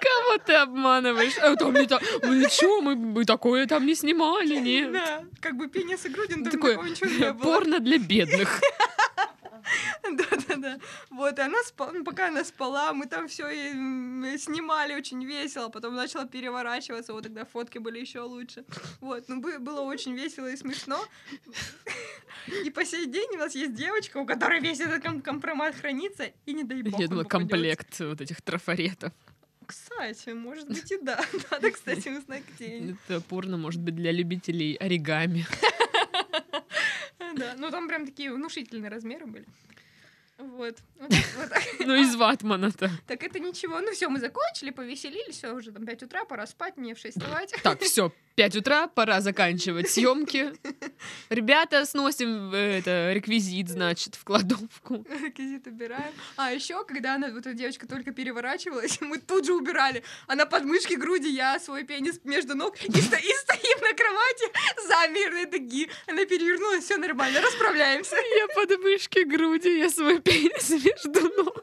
Кого 0.00 0.38
ты 0.44 0.54
обманываешь? 0.54 1.36
А, 1.38 1.54
там 1.56 1.74
не 1.74 1.86
так. 1.86 2.02
Мы 2.22 2.48
чё, 2.50 2.80
мы, 2.80 2.94
мы 2.96 3.24
такое 3.24 3.66
там 3.66 3.86
не 3.86 3.94
снимали, 3.94 4.56
нет. 4.56 4.92
Да, 4.92 5.24
как 5.40 5.56
бы 5.56 5.68
пенис 5.68 6.04
и 6.06 6.08
грудин, 6.08 6.42
там 6.44 6.52
Такое 6.52 6.72
такого 6.74 6.88
ничего 6.88 7.10
не 7.10 7.32
было. 7.32 7.42
порно 7.42 7.80
для 7.80 7.98
бедных. 7.98 8.60
Да-да-да. 10.64 10.80
Вот, 11.10 11.38
и 11.38 11.42
она 11.42 11.62
спала, 11.62 11.92
ну, 11.92 12.04
пока 12.04 12.28
она 12.28 12.44
спала, 12.44 12.92
мы 12.92 13.06
там 13.06 13.28
все 13.28 13.44
снимали 14.38 14.94
очень 14.94 15.24
весело, 15.24 15.68
потом 15.68 15.94
начала 15.94 16.26
переворачиваться, 16.26 17.12
вот 17.12 17.24
тогда 17.24 17.44
фотки 17.44 17.78
были 17.78 18.00
еще 18.00 18.20
лучше. 18.20 18.64
Вот, 19.00 19.28
ну, 19.28 19.40
бы- 19.40 19.58
было 19.58 19.80
очень 19.80 20.14
весело 20.14 20.50
и 20.50 20.56
смешно. 20.56 21.04
И 22.64 22.70
по 22.70 22.84
сей 22.84 23.06
день 23.06 23.28
у 23.34 23.38
нас 23.38 23.54
есть 23.54 23.74
девочка, 23.74 24.18
у 24.18 24.26
которой 24.26 24.60
весь 24.60 24.80
этот 24.80 25.02
ком- 25.02 25.22
компромат 25.22 25.74
хранится, 25.74 26.30
и 26.46 26.52
не 26.52 26.64
дай 26.64 26.82
бог 26.82 27.00
Я 27.00 27.08
думала, 27.08 27.24
комплект 27.24 27.98
вот 28.00 28.20
этих 28.20 28.42
трафаретов. 28.42 29.12
Кстати, 29.66 30.30
может 30.30 30.68
быть 30.68 30.92
и 30.92 30.98
да. 30.98 31.18
Надо, 31.50 31.70
кстати, 31.70 32.10
узнать, 32.10 32.42
где 32.54 32.94
Это 33.08 33.20
порно 33.22 33.56
может 33.56 33.80
быть 33.80 33.96
для 33.96 34.12
любителей 34.12 34.74
оригами. 34.74 35.46
Да, 37.36 37.54
ну 37.58 37.68
там 37.72 37.88
прям 37.88 38.06
такие 38.06 38.32
внушительные 38.32 38.88
размеры 38.90 39.26
были. 39.26 39.44
Вот. 40.38 40.76
Вот 40.98 41.10
так- 41.10 41.24
вот 41.36 41.48
так. 41.50 41.62
Ну, 41.86 41.94
из 41.94 42.14
ватмана-то. 42.16 42.90
Так 43.06 43.22
это 43.22 43.38
ничего. 43.38 43.80
Ну 43.80 43.92
все, 43.92 44.08
мы 44.08 44.18
закончили, 44.18 44.70
повеселились, 44.70 45.36
все, 45.36 45.52
уже 45.52 45.70
там 45.70 45.84
5 45.86 46.02
утра, 46.04 46.24
пора 46.24 46.46
спать, 46.46 46.76
мне 46.76 46.94
в 46.94 46.98
6 46.98 47.16
вставать. 47.20 47.54
Так, 47.62 47.80
все, 47.82 48.10
5 48.36 48.56
утра, 48.56 48.88
пора 48.88 49.20
заканчивать 49.20 49.88
съемки. 49.90 50.52
Ребята, 51.28 51.86
сносим 51.86 52.52
э, 52.52 52.78
это 52.78 53.12
реквизит, 53.12 53.68
значит, 53.68 54.16
в 54.16 54.24
кладовку. 54.24 55.06
Реквизит 55.22 55.68
убираем. 55.68 56.12
А 56.36 56.52
еще, 56.52 56.84
когда 56.84 57.14
она, 57.14 57.28
вот 57.28 57.46
эта 57.46 57.54
девочка 57.54 57.86
только 57.86 58.10
переворачивалась, 58.10 59.00
мы 59.00 59.18
тут 59.18 59.46
же 59.46 59.52
убирали. 59.54 60.02
Она 60.26 60.46
под 60.46 60.64
мышки 60.64 60.94
груди, 60.94 61.30
я 61.30 61.60
свой 61.60 61.84
пенис 61.84 62.20
между 62.24 62.56
ног 62.56 62.76
и, 62.82 63.00
сто- 63.00 63.16
и 63.16 63.32
стоим 63.34 63.80
на 63.80 63.94
кровати 63.94 64.88
замерные 64.88 65.46
такие. 65.46 65.88
Она 66.08 66.24
перевернулась, 66.24 66.84
все 66.84 66.96
нормально, 66.96 67.40
расправляемся. 67.40 68.16
Я 68.16 68.48
под 68.48 68.80
мышки 68.80 69.20
груди, 69.20 69.78
я 69.78 69.90
свой 69.90 70.20
пенис 70.20 70.70
между 70.70 71.20
ног. 71.36 71.62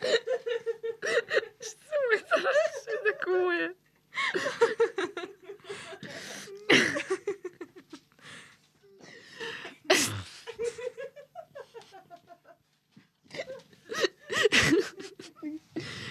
Что 1.60 2.12
это 2.12 3.12
такое? 3.12 3.74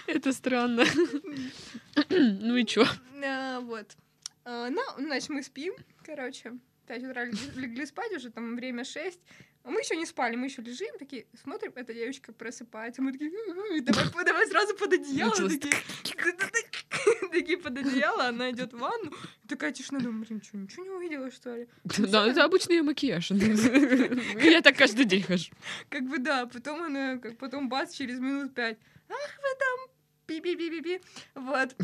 Это 0.07 0.33
странно. 0.33 0.83
Ну 2.09 2.55
и 2.57 2.65
чё? 2.65 2.85
А, 3.23 3.59
вот. 3.61 3.95
А, 4.43 4.69
ну, 4.69 4.81
значит, 4.97 5.29
мы 5.29 5.43
спим, 5.43 5.73
короче. 6.03 6.53
5 6.89 7.03
утра 7.03 7.23
легли, 7.23 7.39
легли 7.55 7.85
спать, 7.85 8.11
уже 8.15 8.31
там 8.31 8.55
время 8.55 8.83
6. 8.83 9.19
А 9.63 9.69
мы 9.69 9.81
еще 9.81 9.95
не 9.95 10.05
спали, 10.05 10.35
мы 10.35 10.45
еще 10.45 10.61
лежим, 10.63 10.97
такие, 10.97 11.27
смотрим, 11.43 11.71
эта 11.75 11.93
девочка 11.93 12.33
просыпается, 12.33 13.01
мы 13.01 13.11
такие, 13.11 13.29
«У-у-у, 13.29 13.81
давай, 13.81 14.25
давай 14.25 14.47
сразу 14.47 14.73
под 14.75 14.93
одеяло, 14.93 15.35
такие, 15.35 15.73
такие 17.31 17.57
под 17.57 17.77
одеяло, 17.77 18.29
она 18.29 18.49
идет 18.49 18.73
в 18.73 18.79
ванну, 18.79 19.11
такая 19.47 19.71
тишина, 19.71 19.99
думаю, 19.99 20.25
блин, 20.25 20.41
что, 20.41 20.57
ничего 20.57 20.83
не 20.83 20.89
увидела, 20.89 21.29
что 21.29 21.55
ли? 21.55 21.67
Да, 21.97 22.25
это 22.25 22.45
обычный 22.45 22.75
её 22.75 22.83
макияж. 22.83 23.31
Я 24.41 24.61
так 24.61 24.75
каждый 24.75 25.05
день 25.05 25.21
хожу. 25.21 25.51
Как 25.89 26.03
бы 26.09 26.17
да, 26.17 26.47
потом 26.47 26.81
она, 26.81 27.17
как 27.17 27.37
потом 27.37 27.69
бац, 27.69 27.93
через 27.93 28.19
минут 28.19 28.55
пять, 28.55 28.79
ах 29.09 29.37
вы 29.37 29.49
там, 29.59 29.95
пи-пи-пи-пи-пи, 30.25 31.01
вот. 31.35 31.75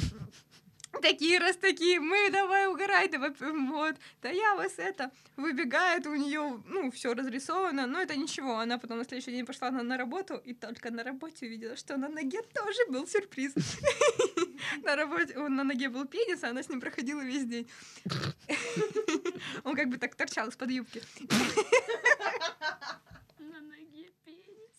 Такие 1.02 1.40
раз 1.40 1.58
такие, 1.58 2.00
мы 2.00 2.30
давай 2.30 2.68
угорай, 2.68 3.08
давай, 3.08 3.32
вот, 3.40 3.96
да 4.22 4.30
я 4.30 4.56
вас 4.56 4.74
это, 4.78 5.12
выбегает 5.36 6.06
у 6.08 6.16
нее, 6.16 6.62
ну, 6.68 6.92
все 6.92 7.14
разрисовано, 7.14 7.86
но 7.86 8.02
это 8.02 8.16
ничего, 8.16 8.60
она 8.60 8.78
потом 8.78 8.98
на 8.98 9.04
следующий 9.04 9.32
день 9.32 9.46
пошла 9.46 9.72
на, 9.72 9.84
на 9.84 9.98
работу, 9.98 10.36
и 10.36 10.54
только 10.54 10.92
на 10.92 11.04
работе 11.04 11.46
увидела, 11.46 11.76
что 11.76 11.98
на 11.98 12.08
ноге 12.10 12.42
тоже 12.54 12.86
был 12.90 13.08
сюрприз. 13.08 13.54
На 14.84 14.96
работе, 14.96 15.38
он 15.38 15.56
на 15.56 15.64
ноге 15.64 15.90
был 15.90 16.06
пенис, 16.06 16.44
а 16.44 16.50
она 16.50 16.64
с 16.64 16.70
ним 16.70 16.80
проходила 16.80 17.22
весь 17.22 17.46
день. 17.46 17.70
Он 19.64 19.76
как 19.76 19.90
бы 19.90 19.98
так 19.98 20.16
торчал 20.16 20.48
из-под 20.48 20.72
юбки. 20.72 21.02
На 23.38 23.62
ноге 23.62 24.10
пенис. 24.24 24.72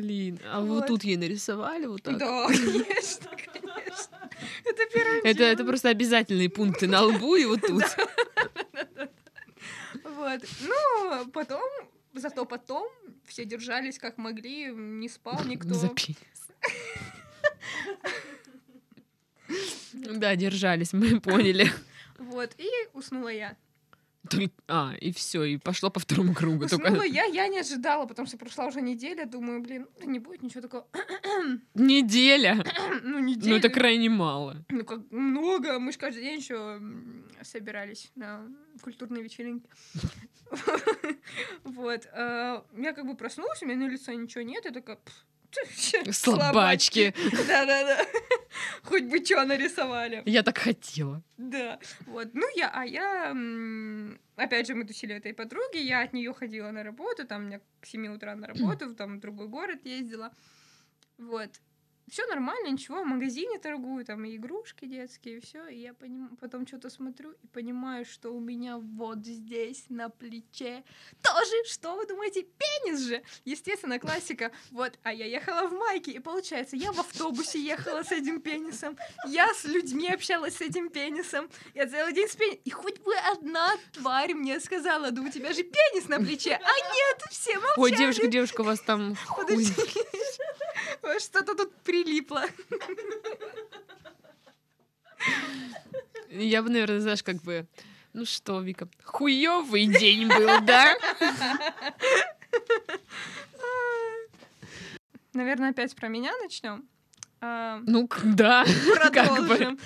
Блин, 0.00 0.40
а 0.50 0.60
вот 0.60 0.68
Вот. 0.68 0.86
тут 0.86 1.04
ей 1.04 1.16
нарисовали 1.16 1.86
вот 1.86 2.02
так. 2.02 2.18
Да, 2.18 2.46
конечно, 2.48 3.30
конечно. 3.52 4.30
Это 4.64 4.82
первое 4.92 5.20
Это, 5.22 5.44
это 5.44 5.64
просто 5.64 5.88
обязательные 5.90 6.48
пункты 6.48 6.86
на 6.88 7.02
лбу 7.02 7.36
и 7.36 7.44
вот 7.44 7.60
тут. 7.60 7.84
Вот. 10.04 10.40
Ну, 10.62 11.26
потом, 11.32 11.62
зато 12.14 12.44
потом 12.44 12.90
все 13.24 13.44
держались 13.44 13.98
как 13.98 14.18
могли, 14.18 14.66
не 14.72 15.08
спал 15.08 15.44
никто. 15.44 15.74
За. 15.74 15.90
Да, 19.92 20.34
держались, 20.34 20.92
мы 20.92 21.20
поняли. 21.20 21.70
Вот, 22.18 22.54
и 22.58 22.68
уснула 22.92 23.28
я. 23.28 23.56
Только- 24.36 24.52
А, 24.68 24.92
и 25.00 25.12
все, 25.12 25.44
и 25.44 25.56
пошло 25.56 25.90
по 25.90 26.00
второму 26.00 26.34
кругу. 26.34 26.64
Уснула 26.64 26.84
Только 26.90 27.04
я, 27.06 27.24
я 27.24 27.48
не 27.48 27.58
ожидала, 27.60 28.06
потому 28.06 28.26
что 28.26 28.36
прошла 28.38 28.66
уже 28.66 28.80
неделя, 28.80 29.26
думаю, 29.26 29.60
блин, 29.62 29.86
да 30.00 30.06
не 30.06 30.18
будет 30.18 30.42
ничего 30.42 30.62
такого. 30.62 30.86
неделя. 31.74 32.64
Ну, 33.02 33.18
неделя. 33.18 33.50
Ну, 33.50 33.56
это 33.56 33.68
крайне 33.68 34.08
мало. 34.08 34.64
Ну, 34.70 34.84
как 34.84 35.00
много. 35.10 35.78
Мы 35.78 35.92
же 35.92 35.98
каждый 35.98 36.22
день 36.22 36.38
еще 36.38 36.80
собирались 37.42 38.10
на 38.14 38.46
культурные 38.82 39.22
вечеринки. 39.22 39.68
Вот. 41.64 42.06
а, 42.12 42.64
Я 42.76 42.92
как 42.92 43.06
бы 43.06 43.16
проснулась, 43.16 43.62
у 43.62 43.66
меня 43.66 43.76
на 43.86 43.90
лице 43.90 44.14
ничего 44.14 44.42
нет, 44.42 44.64
я 44.64 44.70
такая... 44.70 44.96
«Пф, 44.96 45.14
ты 45.50 45.60
вообще 45.64 46.12
Слабачки. 46.12 47.14
Да-да-да. 47.48 48.04
Хоть 48.82 49.04
бы 49.04 49.24
что 49.24 49.44
нарисовали. 49.44 50.22
Я 50.26 50.42
так 50.42 50.58
хотела. 50.58 51.22
Да, 51.36 51.78
вот. 52.06 52.28
Ну, 52.34 52.46
я, 52.56 52.70
а 52.70 52.84
я, 52.84 53.34
опять 54.36 54.66
же, 54.66 54.74
мы 54.74 54.84
тусили 54.84 55.14
этой 55.14 55.34
подруги, 55.34 55.78
я 55.78 56.02
от 56.02 56.12
нее 56.12 56.32
ходила 56.32 56.70
на 56.70 56.82
работу, 56.82 57.26
там, 57.26 57.44
у 57.44 57.46
меня 57.46 57.60
к 57.80 57.86
7 57.86 58.06
утра 58.08 58.34
на 58.34 58.46
работу, 58.52 58.94
там, 58.94 59.16
в 59.16 59.20
другой 59.20 59.48
город 59.48 59.80
ездила. 59.84 60.32
Вот. 61.18 61.50
Все 62.08 62.26
нормально, 62.26 62.68
ничего, 62.68 63.02
в 63.02 63.06
магазине 63.06 63.58
торгую, 63.58 64.04
там 64.04 64.24
и 64.24 64.36
игрушки 64.36 64.84
детские, 64.84 65.40
все. 65.40 65.66
И 65.68 65.78
я 65.78 65.94
поним... 65.94 66.36
потом 66.36 66.66
что-то 66.66 66.90
смотрю 66.90 67.32
и 67.42 67.46
понимаю, 67.46 68.04
что 68.04 68.30
у 68.30 68.40
меня 68.40 68.78
вот 68.78 69.24
здесь 69.24 69.86
на 69.88 70.10
плече 70.10 70.84
тоже, 71.22 71.64
что 71.66 71.96
вы 71.96 72.06
думаете, 72.06 72.42
пенис 72.42 73.00
же? 73.00 73.22
Естественно, 73.44 73.98
классика. 73.98 74.52
Вот, 74.70 74.98
а 75.02 75.12
я 75.12 75.26
ехала 75.26 75.66
в 75.66 75.72
майке, 75.72 76.12
и 76.12 76.18
получается, 76.18 76.76
я 76.76 76.92
в 76.92 77.00
автобусе 77.00 77.58
ехала 77.58 78.02
с 78.02 78.12
этим 78.12 78.40
пенисом, 78.40 78.98
я 79.26 79.52
с 79.54 79.64
людьми 79.64 80.08
общалась 80.08 80.56
с 80.56 80.60
этим 80.60 80.90
пенисом, 80.90 81.48
я 81.74 81.86
целый 81.88 82.12
день 82.12 82.28
с 82.28 82.36
пенисом. 82.36 82.60
И 82.64 82.70
хоть 82.70 83.00
бы 83.00 83.14
одна 83.32 83.72
тварь 83.92 84.34
мне 84.34 84.60
сказала, 84.60 85.10
да 85.10 85.22
у 85.22 85.28
тебя 85.28 85.52
же 85.52 85.62
пенис 85.62 86.08
на 86.08 86.18
плече, 86.18 86.54
а 86.54 86.94
нет, 86.94 87.22
все 87.30 87.54
молчали. 87.54 87.80
Ой, 87.80 87.92
девушка, 87.92 88.26
девушка, 88.26 88.60
у 88.60 88.64
вас 88.64 88.80
там. 88.80 89.16
Подожди. 89.36 89.72
Что-то 91.18 91.54
тут 91.54 91.74
прилипло. 91.82 92.44
Я 96.30 96.62
бы, 96.62 96.70
наверное, 96.70 97.00
знаешь, 97.00 97.22
как 97.22 97.36
бы... 97.42 97.66
Ну 98.12 98.24
что, 98.24 98.60
Вика, 98.60 98.88
хуёвый 99.02 99.86
день 99.86 100.28
был, 100.28 100.60
да? 100.60 100.96
Наверное, 105.32 105.70
опять 105.70 105.96
про 105.96 106.08
меня 106.08 106.32
начнем. 106.42 106.88
А, 107.40 107.80
Ну, 107.86 108.08
да. 108.22 108.64
Как 109.12 109.12
бы. 109.12 109.56
Продолжим. 109.56 109.78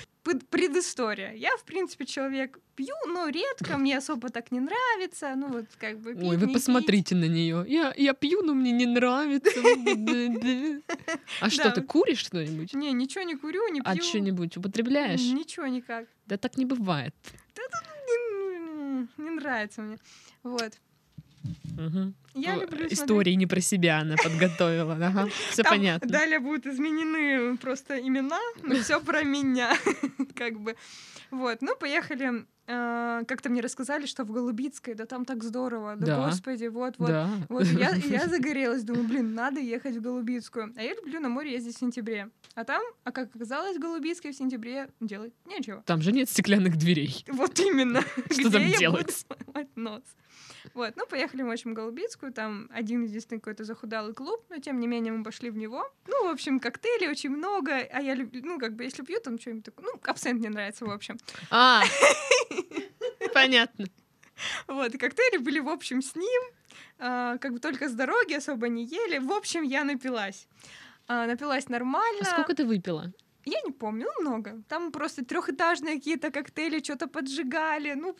Предыстория. 0.50 1.32
Я, 1.32 1.56
в 1.56 1.64
принципе, 1.64 2.06
человек 2.06 2.58
пью, 2.74 2.94
но 3.08 3.28
редко, 3.28 3.76
мне 3.78 3.98
особо 3.98 4.28
так 4.28 4.52
не 4.52 4.60
нравится. 4.60 5.34
Ну, 5.36 5.48
вот 5.48 5.66
как 5.78 5.98
бы 5.98 6.10
Ой, 6.10 6.16
пить, 6.16 6.28
вы 6.28 6.36
не 6.36 6.44
пить. 6.46 6.52
посмотрите 6.54 7.14
на 7.14 7.24
нее. 7.24 7.64
Я, 7.68 7.92
я 7.96 8.14
пью, 8.14 8.42
но 8.42 8.54
мне 8.54 8.72
не 8.72 8.86
нравится. 8.86 9.50
А 11.40 11.50
что, 11.50 11.70
ты 11.70 11.82
куришь 11.82 12.18
что-нибудь? 12.18 12.74
Не, 12.74 12.92
ничего 12.92 13.24
не 13.24 13.36
курю, 13.36 13.68
не 13.68 13.80
пью. 13.80 13.90
А 13.90 13.96
что-нибудь 13.96 14.56
употребляешь? 14.56 15.20
Ничего 15.20 15.66
никак. 15.66 16.06
Да 16.26 16.36
так 16.36 16.56
не 16.56 16.64
бывает. 16.64 17.14
Не 19.16 19.30
нравится 19.30 19.82
мне. 19.82 19.98
Вот. 20.42 20.72
Мгм. 21.76 22.14
Я 22.34 22.54
Ну, 22.54 22.62
люблю 22.62 22.78
смотреть- 22.78 22.92
Истории 22.92 23.32
не 23.34 23.46
про 23.46 23.60
себя 23.60 23.98
она 24.00 24.16
подготовила. 24.16 24.94
Ага, 25.00 25.28
все 25.50 25.62
Там 25.62 25.72
понятно. 25.74 26.08
Далее 26.08 26.38
будут 26.40 26.66
изменены 26.66 27.56
просто 27.56 27.98
имена, 28.00 28.38
но 28.62 28.74
все 28.76 29.00
про 29.00 29.22
меня, 29.22 29.72
как 30.34 30.58
бы. 30.60 30.76
Вот, 31.30 31.62
ну, 31.62 31.76
поехали. 31.76 32.44
Э, 32.68 33.24
Как-то 33.26 33.48
мне 33.48 33.60
рассказали, 33.60 34.06
что 34.06 34.24
в 34.24 34.30
Голубицкой, 34.30 34.94
да 34.94 35.06
там 35.06 35.24
так 35.24 35.42
здорово, 35.42 35.96
да, 35.96 36.06
Да. 36.06 36.26
господи, 36.26 36.66
вот, 36.66 36.94
вот. 36.98 37.08
Да. 37.08 37.28
Вот 37.48 37.64
я, 37.64 37.90
я 37.96 38.28
загорелась, 38.28 38.84
думаю, 38.84 39.08
блин, 39.08 39.34
надо 39.34 39.60
ехать 39.60 39.96
в 39.96 40.00
Голубицкую. 40.00 40.72
А 40.76 40.82
я 40.82 40.94
люблю 40.94 41.20
на 41.20 41.28
море 41.28 41.52
ездить 41.52 41.76
в 41.76 41.78
сентябре. 41.80 42.30
А 42.54 42.64
там, 42.64 42.82
а 43.04 43.12
как 43.12 43.34
оказалось, 43.34 43.76
в 43.76 43.80
Голубицкой 43.80 44.32
в 44.32 44.36
сентябре 44.36 44.88
делать 45.00 45.32
нечего. 45.46 45.82
Там 45.86 46.02
же 46.02 46.12
нет 46.12 46.28
стеклянных 46.28 46.76
дверей. 46.76 47.24
Вот 47.28 47.58
именно. 47.58 48.02
Что 48.30 48.50
там 48.50 48.70
делать? 48.78 49.26
нос. 49.74 50.02
Вот, 50.74 50.94
ну, 50.96 51.06
поехали 51.06 51.42
мы, 51.42 51.48
в 51.48 51.52
общем, 51.52 51.70
в 51.72 51.74
Голубицкую, 51.74 52.32
там 52.32 52.68
один 52.72 53.02
единственный 53.02 53.38
какой-то 53.38 53.64
захудалый 53.64 54.12
клуб, 54.14 54.44
но, 54.50 54.58
тем 54.58 54.80
не 54.80 54.86
менее, 54.86 55.12
мы 55.12 55.24
пошли 55.24 55.50
в 55.50 55.56
него. 55.56 55.84
Ну, 56.06 56.26
в 56.26 56.30
общем, 56.30 56.60
коктейлей 56.60 57.08
очень 57.08 57.30
много, 57.30 57.76
а 57.76 58.00
я 58.00 58.14
люблю, 58.14 58.42
ну, 58.44 58.58
как 58.58 58.74
бы, 58.74 58.84
если 58.84 59.02
пью, 59.02 59.20
там 59.20 59.38
что-нибудь 59.38 59.64
такое, 59.64 59.86
ну, 59.86 60.00
абсент 60.04 60.40
мне 60.40 60.50
нравится, 60.50 60.84
в 60.84 60.90
общем. 60.90 61.16
А, 61.50 61.82
понятно. 63.42 63.86
Вот, 64.66 64.94
и 64.94 64.98
коктейли 64.98 65.38
были, 65.38 65.58
в 65.58 65.68
общем, 65.68 66.00
с 66.00 66.14
ним, 66.14 66.42
а, 66.98 67.38
как 67.38 67.52
бы 67.52 67.58
только 67.58 67.88
с 67.88 67.92
дороги, 67.92 68.34
особо 68.34 68.68
не 68.68 68.84
ели. 68.84 69.18
В 69.18 69.32
общем, 69.32 69.62
я 69.62 69.84
напилась. 69.84 70.46
А, 71.08 71.26
напилась 71.26 71.68
нормально. 71.68 72.20
А 72.22 72.24
сколько 72.24 72.54
ты 72.54 72.64
выпила? 72.64 73.12
Я 73.48 73.60
не 73.62 73.72
помню, 73.72 74.06
ну, 74.18 74.22
много. 74.22 74.62
Там 74.68 74.92
просто 74.92 75.24
трехэтажные 75.24 75.96
какие-то 75.96 76.30
коктейли, 76.30 76.82
что-то 76.82 77.06
поджигали. 77.06 77.94
Ну, 77.94 78.16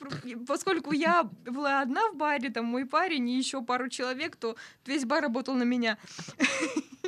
поскольку 0.47 0.93
я 0.93 1.25
была 1.45 1.83
одна 1.83 2.11
в 2.11 2.17
баре, 2.17 2.51
там 2.51 2.65
мой 2.65 2.87
парень 2.87 3.29
и 3.29 3.39
еще 3.39 3.63
пару 3.63 3.89
человек, 3.89 4.37
то 4.37 4.57
весь 4.87 5.05
бар 5.05 5.23
работал 5.23 5.55
на 5.55 5.65
меня. 5.65 5.99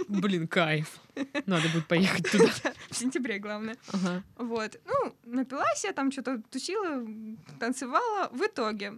Блин, 0.08 0.48
кайф. 0.48 1.00
Надо 1.46 1.68
будет 1.68 1.86
поехать 1.86 2.30
туда. 2.30 2.50
В 2.90 2.96
сентябре, 2.96 3.38
главное. 3.38 3.76
Ага. 3.92 4.22
Вот. 4.36 4.80
Ну, 4.86 5.14
напилась 5.24 5.84
я 5.84 5.92
там, 5.92 6.12
что-то 6.12 6.42
тусила, 6.50 7.06
танцевала. 7.58 8.28
В 8.32 8.42
итоге 8.42 8.94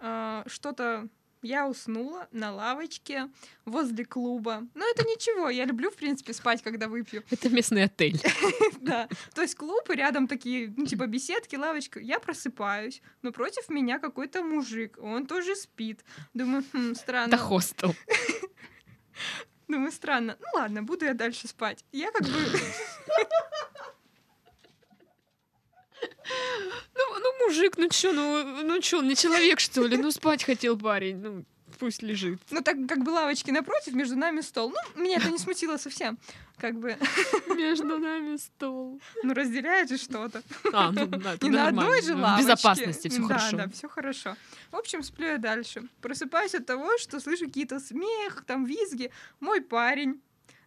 а, 0.00 0.44
что-то 0.46 1.08
я 1.42 1.68
уснула 1.68 2.28
на 2.32 2.52
лавочке 2.52 3.28
возле 3.64 4.04
клуба. 4.04 4.66
Но 4.74 4.88
это 4.88 5.04
ничего, 5.04 5.50
я 5.50 5.64
люблю, 5.64 5.90
в 5.90 5.96
принципе, 5.96 6.32
спать, 6.32 6.62
когда 6.62 6.88
выпью. 6.88 7.22
Это 7.30 7.48
местный 7.48 7.84
отель. 7.84 8.20
Да. 8.80 9.08
То 9.34 9.42
есть 9.42 9.54
клуб, 9.54 9.90
и 9.90 9.94
рядом 9.94 10.28
такие, 10.28 10.72
ну, 10.76 10.86
типа, 10.86 11.06
беседки, 11.06 11.56
лавочка. 11.56 12.00
Я 12.00 12.20
просыпаюсь, 12.20 13.02
но 13.22 13.32
против 13.32 13.68
меня 13.68 13.98
какой-то 13.98 14.42
мужик. 14.42 14.96
Он 15.00 15.26
тоже 15.26 15.56
спит. 15.56 16.04
Думаю, 16.32 16.64
хм, 16.72 16.94
странно. 16.94 17.28
Это 17.28 17.36
хостел. 17.36 17.94
Думаю, 19.68 19.92
странно. 19.92 20.36
Ну 20.40 20.46
ладно, 20.54 20.82
буду 20.82 21.04
я 21.04 21.14
дальше 21.14 21.48
спать. 21.48 21.84
Я 21.92 22.10
как 22.12 22.22
бы... 22.22 22.32
Мужик, 27.48 27.78
ну 27.78 27.88
чё, 27.88 28.12
ну, 28.12 28.62
ну 28.62 28.80
чё, 28.80 28.98
он 28.98 29.08
не 29.08 29.16
человек, 29.16 29.58
что 29.58 29.86
ли? 29.86 29.96
Ну, 29.96 30.10
спать 30.10 30.44
хотел 30.44 30.78
парень, 30.78 31.16
ну, 31.16 31.44
пусть 31.78 32.02
лежит. 32.02 32.38
Ну, 32.50 32.60
так 32.60 32.76
как 32.86 33.02
бы 33.02 33.08
лавочки 33.10 33.50
напротив, 33.50 33.94
между 33.94 34.16
нами 34.16 34.42
стол. 34.42 34.70
Ну, 34.70 35.02
меня 35.02 35.16
это 35.16 35.30
не 35.30 35.38
смутило 35.38 35.78
совсем. 35.78 36.18
Как 36.58 36.74
бы, 36.74 36.96
Между 37.56 37.98
нами 37.98 38.36
стол. 38.36 39.00
ну, 39.22 39.32
разделяет 39.32 39.88
же 39.88 39.96
что-то. 39.96 40.42
А, 40.72 40.90
ну, 40.92 41.06
да, 41.06 41.36
Не 41.40 41.50
на 41.50 41.68
одной 41.68 42.02
же 42.02 42.14
В 42.14 42.20
лавочке. 42.20 42.44
безопасности 42.44 43.08
все 43.08 43.20
да, 43.20 43.26
хорошо. 43.28 43.56
Да, 43.56 43.68
все 43.68 43.88
хорошо. 43.88 44.36
В 44.72 44.76
общем, 44.76 45.02
сплю 45.02 45.28
я 45.28 45.38
дальше. 45.38 45.84
Просыпаюсь 46.02 46.54
от 46.54 46.66
того, 46.66 46.98
что 46.98 47.18
слышу 47.20 47.46
какие-то 47.46 47.78
смех, 47.80 48.44
там 48.46 48.64
визги. 48.66 49.10
Мой 49.40 49.60
парень 49.62 50.20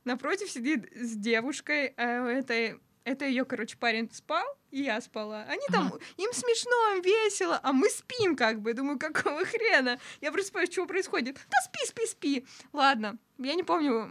напротив 0.05 0.49
сидит 0.49 0.89
с 0.95 1.11
девушкой. 1.15 1.93
а 1.97 2.25
этой 2.27 2.79
это 3.03 3.25
ее, 3.25 3.45
короче, 3.45 3.77
парень 3.77 4.09
спал, 4.13 4.45
и 4.69 4.83
я 4.83 5.01
спала. 5.01 5.43
Они 5.47 5.65
там, 5.71 5.87
Ага. 5.87 5.99
им 6.17 6.31
смешно, 6.33 6.95
им 6.95 7.01
весело, 7.01 7.59
а 7.63 7.73
мы 7.73 7.89
спим 7.89 8.35
как 8.35 8.61
бы. 8.61 8.73
Думаю, 8.73 8.99
какого 8.99 9.43
хрена? 9.45 9.99
Я 10.21 10.31
просыпаюсь, 10.31 10.71
что 10.71 10.85
происходит? 10.85 11.35
Да 11.49 11.57
спи, 11.63 11.85
спи, 11.85 12.05
спи. 12.05 12.45
Ладно, 12.73 13.17
я 13.37 13.55
не 13.55 13.63
помню, 13.63 14.09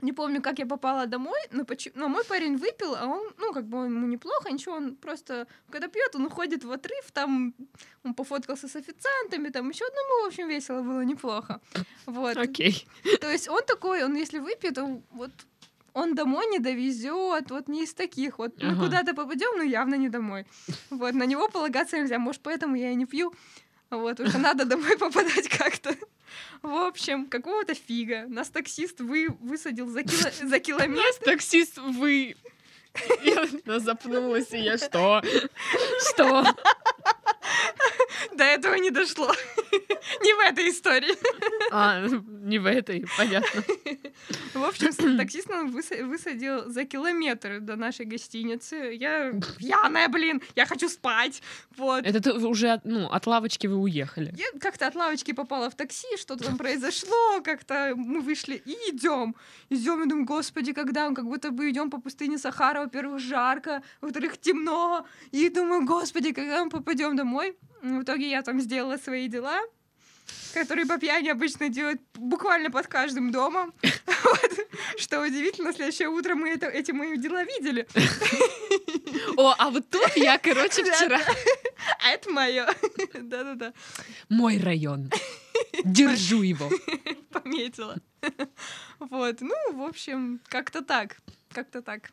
не 0.00 0.12
помню, 0.12 0.42
как 0.42 0.58
я 0.58 0.66
попала 0.66 1.06
домой, 1.06 1.38
но, 1.50 1.64
почему... 1.64 1.94
но 1.96 2.08
мой 2.08 2.24
парень 2.24 2.56
выпил, 2.56 2.94
а 2.94 3.06
он, 3.06 3.32
ну, 3.38 3.52
как 3.52 3.64
бы 3.64 3.86
ему 3.86 4.06
неплохо, 4.06 4.50
ничего, 4.52 4.74
он 4.74 4.96
просто, 4.96 5.46
когда 5.70 5.88
пьет, 5.88 6.14
он 6.14 6.26
уходит 6.26 6.64
в 6.64 6.70
отрыв, 6.70 7.10
там 7.12 7.54
он 8.02 8.14
пофоткался 8.14 8.68
с 8.68 8.76
официантами, 8.76 9.48
там 9.48 9.70
еще 9.70 9.86
одному, 9.86 10.24
в 10.24 10.26
общем, 10.26 10.48
весело 10.48 10.82
было, 10.82 11.04
неплохо. 11.04 11.60
Вот. 12.06 12.36
Окей. 12.36 12.86
То 13.20 13.30
есть 13.30 13.48
он 13.48 13.62
такой, 13.66 14.04
он 14.04 14.16
если 14.16 14.40
выпьет, 14.40 14.76
он 14.78 15.02
вот 15.10 15.30
он 15.94 16.14
домой 16.14 16.46
не 16.48 16.58
довезет, 16.58 17.50
вот 17.50 17.68
не 17.68 17.84
из 17.84 17.94
таких. 17.94 18.38
Вот 18.38 18.60
мы 18.62 18.68
Ага. 18.70 18.84
куда-то 18.84 19.14
попадем, 19.14 19.56
но 19.56 19.62
явно 19.62 19.94
не 19.94 20.08
домой. 20.08 20.44
Вот, 20.90 21.14
на 21.14 21.24
него 21.24 21.48
полагаться 21.48 21.98
нельзя. 21.98 22.18
Может, 22.18 22.42
поэтому 22.42 22.76
я 22.76 22.90
и 22.90 22.94
не 22.94 23.06
пью. 23.06 23.32
Вот, 23.90 24.20
что 24.28 24.38
надо 24.38 24.64
домой 24.64 24.96
попадать 24.98 25.48
как-то. 25.48 25.94
В 26.62 26.74
общем, 26.74 27.26
какого-то 27.26 27.74
фига. 27.74 28.24
Нас 28.28 28.50
таксист 28.50 29.00
вы, 29.00 29.28
высадил 29.40 29.86
за, 29.86 30.00
кило- 30.00 30.32
за 30.48 30.58
километр. 30.58 31.00
Нас 31.02 31.16
таксист 31.18 31.78
вы... 31.78 32.36
Я 33.24 33.78
запнулась, 33.80 34.52
и 34.52 34.58
я 34.58 34.78
что? 34.78 35.20
Что? 36.10 36.44
До 38.32 38.44
этого 38.44 38.74
не 38.74 38.90
дошло. 38.90 39.32
Не 40.22 40.34
в 40.34 40.38
этой 40.40 40.70
истории. 40.70 41.14
А, 41.70 42.06
не 42.06 42.58
в 42.58 42.66
этой, 42.66 43.06
понятно. 43.16 43.62
В 44.54 44.64
общем, 44.64 45.16
таксист 45.16 45.48
нам 45.48 45.70
выса- 45.70 46.04
высадил 46.04 46.68
за 46.68 46.84
километр 46.84 47.60
до 47.60 47.76
нашей 47.76 48.06
гостиницы. 48.06 48.94
Я 48.94 49.32
пьяная, 49.58 50.08
блин, 50.08 50.42
я 50.54 50.66
хочу 50.66 50.88
спать. 50.88 51.42
Вот. 51.76 52.04
Это 52.04 52.20
ты 52.20 52.32
уже 52.32 52.80
ну, 52.84 53.08
от 53.08 53.26
лавочки 53.26 53.66
вы 53.66 53.76
уехали. 53.76 54.34
Я 54.36 54.46
как-то 54.60 54.86
от 54.86 54.94
лавочки 54.94 55.32
попала 55.32 55.70
в 55.70 55.74
такси, 55.74 56.16
что-то 56.18 56.44
там 56.44 56.58
произошло, 56.58 57.40
как-то 57.42 57.94
мы 57.96 58.20
вышли 58.20 58.62
и 58.64 58.72
идем. 58.90 59.34
Идем, 59.70 60.02
и 60.02 60.08
думаю, 60.08 60.26
господи, 60.26 60.72
когда 60.72 61.08
мы 61.08 61.14
как 61.14 61.24
будто 61.24 61.50
бы 61.50 61.70
идем 61.70 61.90
по 61.90 62.00
пустыне 62.00 62.38
Сахара, 62.38 62.80
во-первых, 62.82 63.20
жарко, 63.20 63.82
во-вторых, 64.00 64.38
темно. 64.38 65.06
И 65.32 65.48
думаю, 65.48 65.84
господи, 65.84 66.32
когда 66.32 66.64
мы 66.64 66.70
попадем 66.70 67.16
домой. 67.16 67.56
В 67.84 68.02
итоге 68.02 68.30
я 68.30 68.40
там 68.40 68.60
сделала 68.60 68.96
свои 68.96 69.28
дела, 69.28 69.60
которые 70.54 70.86
по 70.86 70.96
пьяни 70.96 71.28
обычно 71.28 71.68
делают 71.68 72.00
буквально 72.14 72.70
под 72.70 72.86
каждым 72.86 73.30
домом. 73.30 73.74
Что 74.96 75.20
удивительно, 75.20 75.70
следующее 75.74 76.08
утро 76.08 76.34
мы 76.34 76.48
это, 76.48 76.66
эти 76.66 76.92
мои 76.92 77.18
дела 77.18 77.44
видели. 77.44 77.86
О, 79.36 79.54
а 79.58 79.68
вот 79.68 79.90
тут 79.90 80.16
я, 80.16 80.38
короче, 80.38 80.82
вчера... 80.82 81.20
А 82.02 82.08
это 82.08 82.30
мое. 82.30 82.66
Да-да-да. 83.12 83.74
Мой 84.30 84.58
район. 84.58 85.10
Держу 85.84 86.40
его. 86.40 86.70
Пометила. 87.30 87.96
Вот, 88.98 89.42
ну, 89.42 89.54
в 89.72 89.82
общем, 89.82 90.40
как-то 90.48 90.80
так. 90.80 91.18
Как-то 91.52 91.82
так. 91.82 92.12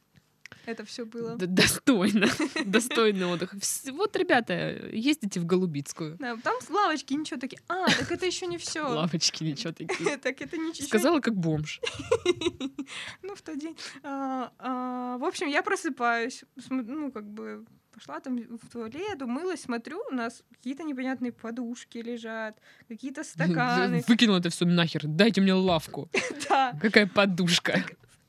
Это 0.65 0.85
все 0.85 1.05
было. 1.05 1.35
Д- 1.37 1.47
Достойно. 1.47 2.27
Достойный 2.65 3.25
отдых. 3.25 3.53
Вот, 3.91 4.15
ребята, 4.15 4.53
ездите 4.91 5.39
в 5.39 5.45
Голубицкую. 5.45 6.17
Да, 6.19 6.37
там 6.37 6.55
лавочки 6.69 7.13
ничего 7.13 7.39
такие. 7.39 7.61
А, 7.67 7.85
так 7.87 8.11
это 8.11 8.25
еще 8.25 8.47
не 8.47 8.57
все. 8.57 8.87
Лавочки 8.87 9.43
ничего 9.43 9.73
такие. 9.73 10.17
Так 10.17 10.41
это 10.41 10.57
ничего. 10.57 10.87
Сказала, 10.87 11.19
как 11.19 11.35
бомж. 11.35 11.79
Ну, 13.21 13.35
в 13.35 13.41
тот 13.41 13.57
день. 13.59 13.77
А, 14.03 14.51
а, 14.59 15.17
В 15.17 15.23
общем, 15.23 15.47
я 15.47 15.61
просыпаюсь. 15.63 16.43
Ну, 16.69 17.11
как 17.11 17.25
бы 17.25 17.65
пошла 17.93 18.19
там 18.19 18.37
в 18.37 18.69
туалет, 18.71 19.21
умылась, 19.21 19.61
смотрю, 19.61 20.01
у 20.09 20.13
нас 20.15 20.43
какие-то 20.51 20.83
непонятные 20.83 21.31
подушки 21.31 21.97
лежат, 21.99 22.57
какие-то 22.87 23.23
стаканы. 23.23 24.03
Выкинула 24.07 24.39
это 24.39 24.49
все 24.49 24.65
нахер. 24.65 25.01
Дайте 25.05 25.41
мне 25.41 25.53
лавку. 25.53 26.09
Да. 26.49 26.73
Какая 26.81 27.07
подушка. 27.07 27.83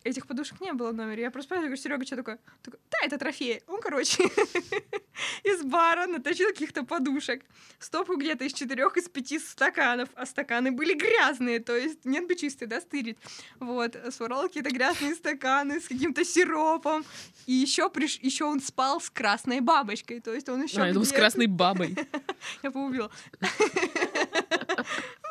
Этих 0.04 0.26
подушек 0.26 0.60
не 0.60 0.72
было 0.72 0.90
в 0.90 0.94
номере. 0.94 1.22
Я 1.22 1.30
просыпаюсь, 1.30 1.62
говорю, 1.62 1.76
Серега, 1.76 2.04
что 2.04 2.16
такое? 2.16 2.38
Такой, 2.62 2.80
да, 2.90 2.98
это 3.04 3.18
трофей. 3.18 3.62
Он, 3.68 3.80
короче, 3.80 4.24
из 5.44 5.62
бара 5.62 6.06
наточил 6.06 6.48
каких-то 6.48 6.84
подушек. 6.84 7.44
Стопку 7.78 8.16
где-то 8.16 8.44
из 8.44 8.52
четырех, 8.52 8.96
из 8.96 9.08
пяти 9.08 9.38
стаканов. 9.38 10.08
А 10.14 10.26
стаканы 10.26 10.72
были 10.72 10.94
грязные, 10.94 11.60
то 11.60 11.76
есть 11.76 12.04
нет 12.04 12.26
бы 12.26 12.34
чистые, 12.34 12.68
да, 12.68 12.80
стырить. 12.80 13.16
Вот, 13.60 13.96
своровал 14.10 14.48
какие-то 14.48 14.70
грязные 14.70 15.14
стаканы 15.14 15.80
с 15.80 15.86
каким-то 15.86 16.24
сиропом. 16.24 17.04
И 17.46 17.52
еще 17.52 17.88
приш... 17.88 18.18
еще 18.20 18.44
он 18.44 18.60
спал 18.60 19.00
с 19.00 19.08
красной 19.08 19.60
бабочкой, 19.60 20.20
то 20.20 20.34
есть 20.34 20.48
он 20.48 20.62
еще 20.62 20.80
А, 20.80 20.88
я 20.88 20.94
с 21.04 21.12
красной 21.12 21.46
бабой. 21.46 21.96
Я 22.62 22.70
поубила. 22.70 23.10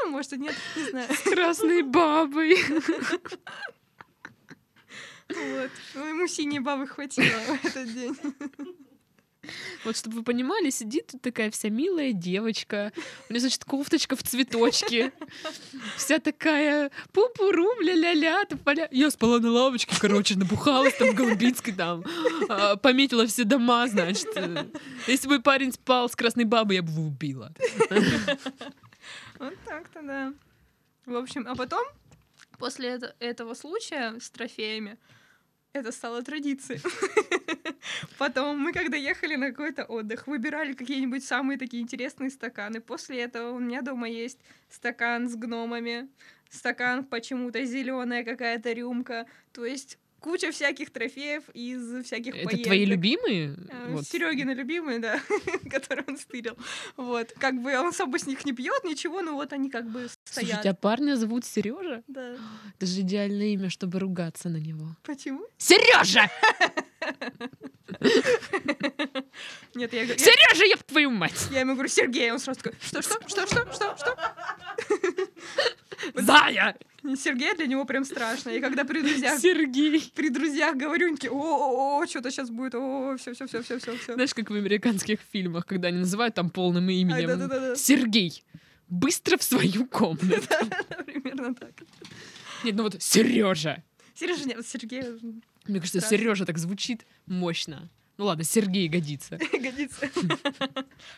Ну, 0.04 0.10
может, 0.10 0.34
и 0.34 0.38
нет, 0.38 0.56
не 0.76 0.90
знаю. 0.90 1.14
С 1.14 1.20
красной 1.20 1.84
бабой. 1.84 2.58
Вот. 5.49 5.71
Ну, 5.95 6.08
ему 6.08 6.27
синей 6.27 6.60
бабы 6.60 6.88
хватило 6.88 7.25
в 7.39 7.65
этот 7.65 7.93
день. 7.93 8.15
Вот, 9.86 9.97
чтобы 9.97 10.17
вы 10.17 10.23
понимали, 10.23 10.69
сидит 10.69 11.08
тут 11.08 11.21
такая 11.23 11.49
вся 11.49 11.69
милая 11.69 12.12
девочка. 12.13 12.93
У 13.27 13.34
нее, 13.34 13.39
значит, 13.39 13.65
кофточка 13.65 14.15
в 14.15 14.21
цветочке. 14.21 15.12
Вся 15.97 16.19
такая 16.19 16.91
пупурум, 17.12 17.82
ля-ля-ля. 17.82 18.45
тополя. 18.45 18.88
Я 18.91 19.10
спала 19.10 19.39
на 19.39 19.49
лавочке, 19.49 19.95
короче, 19.99 20.36
набухалась 20.38 20.93
там 20.93 21.10
в 21.10 21.15
Голубинской, 21.15 21.73
там, 21.73 22.04
а, 22.49 22.75
пометила 22.75 23.25
все 23.25 23.43
дома, 23.43 23.88
значит. 23.88 24.27
Если 25.08 25.27
бы 25.27 25.41
парень 25.41 25.71
спал 25.71 26.08
с 26.08 26.15
красной 26.15 26.45
бабой, 26.45 26.75
я 26.75 26.84
бы 26.84 26.91
его 26.91 27.01
убила. 27.08 27.51
Вот 29.39 29.56
так-то, 29.65 30.01
да. 30.04 30.34
В 31.08 31.15
общем, 31.15 31.47
а 31.47 31.56
потом, 31.56 31.84
после 32.60 32.89
это- 32.89 33.15
этого 33.19 33.56
случая 33.56 34.19
с 34.19 34.30
трофеями, 34.30 34.99
это 35.74 35.92
стало 35.92 36.22
традицией. 36.22 36.82
Потом 38.18 38.60
мы, 38.60 38.74
когда 38.74 38.98
ехали 38.98 39.36
на 39.36 39.50
какой-то 39.52 39.86
отдых, 39.86 40.28
выбирали 40.28 40.74
какие-нибудь 40.74 41.24
самые 41.24 41.58
такие 41.58 41.82
интересные 41.82 42.30
стаканы. 42.30 42.82
После 42.82 43.22
этого 43.22 43.52
у 43.52 43.60
меня 43.60 43.82
дома 43.82 44.10
есть 44.10 44.40
стакан 44.70 45.30
с 45.30 45.36
гномами, 45.36 46.10
стакан 46.50 47.06
почему-то 47.06 47.64
зеленая 47.64 48.24
какая-то 48.24 48.72
рюмка. 48.74 49.26
То 49.54 49.66
есть 49.66 49.98
куча 50.22 50.52
всяких 50.52 50.92
трофеев 50.92 51.44
из 51.54 52.06
всяких 52.06 52.36
Это 52.36 52.46
поездок. 52.46 52.66
твои 52.66 52.86
любимые? 52.86 53.56
Э, 53.70 53.88
Вот. 53.92 54.08
Серегины 54.08 54.52
любимые, 54.52 55.00
да, 55.00 55.20
которые 55.70 56.06
он 56.08 56.18
стырил. 56.18 56.56
Вот. 56.96 57.34
Как 57.40 57.56
бы 57.62 57.78
он 57.78 57.88
особо 57.88 58.18
с 58.18 58.26
них 58.28 58.46
не 58.46 58.54
пьет, 58.54 58.84
ничего, 58.86 59.22
но 59.22 59.34
вот 59.34 59.52
они 59.52 59.70
как 59.70 59.86
бы 59.90 60.08
Слушай, 60.24 60.46
стоят. 60.48 60.62
тебя 60.62 60.74
парня 60.76 61.16
зовут 61.16 61.44
Сережа? 61.44 62.04
Да. 62.08 62.36
Это 62.78 62.86
же 62.86 63.02
идеальное 63.02 63.48
имя, 63.48 63.70
чтобы 63.70 64.00
ругаться 64.00 64.48
на 64.50 64.58
него. 64.58 64.96
Почему? 65.04 65.46
Сережа! 65.58 66.30
Нет, 69.76 69.94
я, 69.94 70.04
говорю- 70.06 70.20
я, 70.20 70.26
Сережа, 70.26 70.66
еб 70.66 70.84
твою 70.84 71.10
мать! 71.12 71.48
я 71.52 71.62
ему 71.62 71.74
говорю, 71.74 71.90
Сергей, 71.90 72.32
он 72.32 72.40
сразу 72.40 72.62
такой, 72.62 72.78
что, 72.82 73.02
что, 73.02 73.16
что, 73.28 73.48
что, 73.48 73.74
что, 73.74 73.98
что? 73.98 74.18
Зая! 76.16 76.78
Сергей 77.16 77.56
для 77.56 77.68
него 77.68 77.86
прям 77.86 78.06
страшно. 78.06 78.50
И 78.50 78.60
когда 78.60 78.86
при 78.86 79.02
друзьях, 79.02 79.40
Сергей! 79.40 80.12
при 80.16 80.30
друзьях 80.30 80.76
говорю, 80.76 81.08
они 81.08 81.16
такие, 81.16 81.32
о, 81.32 82.06
что-то 82.08 82.32
сейчас 82.32 82.50
будет, 82.50 82.76
о, 82.76 83.16
все, 83.18 83.34
все, 83.34 83.48
все, 83.48 83.62
все, 83.62 83.80
все, 83.80 83.98
все. 83.98 84.14
Знаешь, 84.14 84.34
как 84.34 84.50
в 84.50 84.54
американских 84.54 85.20
фильмах, 85.32 85.66
когда 85.66 85.90
они 85.90 86.00
называют 86.00 86.36
там 86.36 86.50
полным 86.50 86.90
именем. 86.90 87.76
Сергей! 87.76 88.44
Быстро 88.88 89.38
в 89.38 89.44
свою 89.44 89.86
комнату. 89.88 90.26
Примерно 91.06 91.56
так. 91.56 91.72
Нет, 92.64 92.76
ну 92.76 92.84
вот 92.84 93.02
Сережа. 93.02 93.84
Сережа, 94.14 94.46
нет, 94.46 94.68
Сергей 94.68 95.04
Мне 95.66 95.80
кажется. 95.80 96.02
Сережа 96.02 96.46
так 96.46 96.58
звучит 96.58 97.06
мощно. 97.26 97.90
Ну 98.18 98.26
ладно, 98.26 98.44
Сергей 98.44 98.88
годится. 98.90 99.38
годится. 99.54 100.10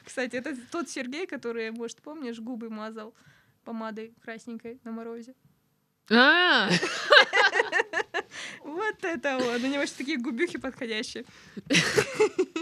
Кстати, 0.06 0.36
это 0.36 0.56
тот 0.72 0.90
Сергей, 0.90 1.26
который, 1.26 1.72
может, 1.72 1.98
помнишь, 2.02 2.40
губы 2.40 2.70
мазал 2.70 3.14
помадой 3.66 4.14
красненькой 4.24 4.80
на 4.84 4.92
морозе. 4.92 5.34
А, 6.12 6.70
Вот 8.64 8.96
это 9.04 9.38
вот. 9.38 9.62
У 9.62 9.68
него 9.68 9.86
же 9.86 9.92
такие 9.92 10.18
губюхи 10.18 10.58
подходящие. 10.58 11.26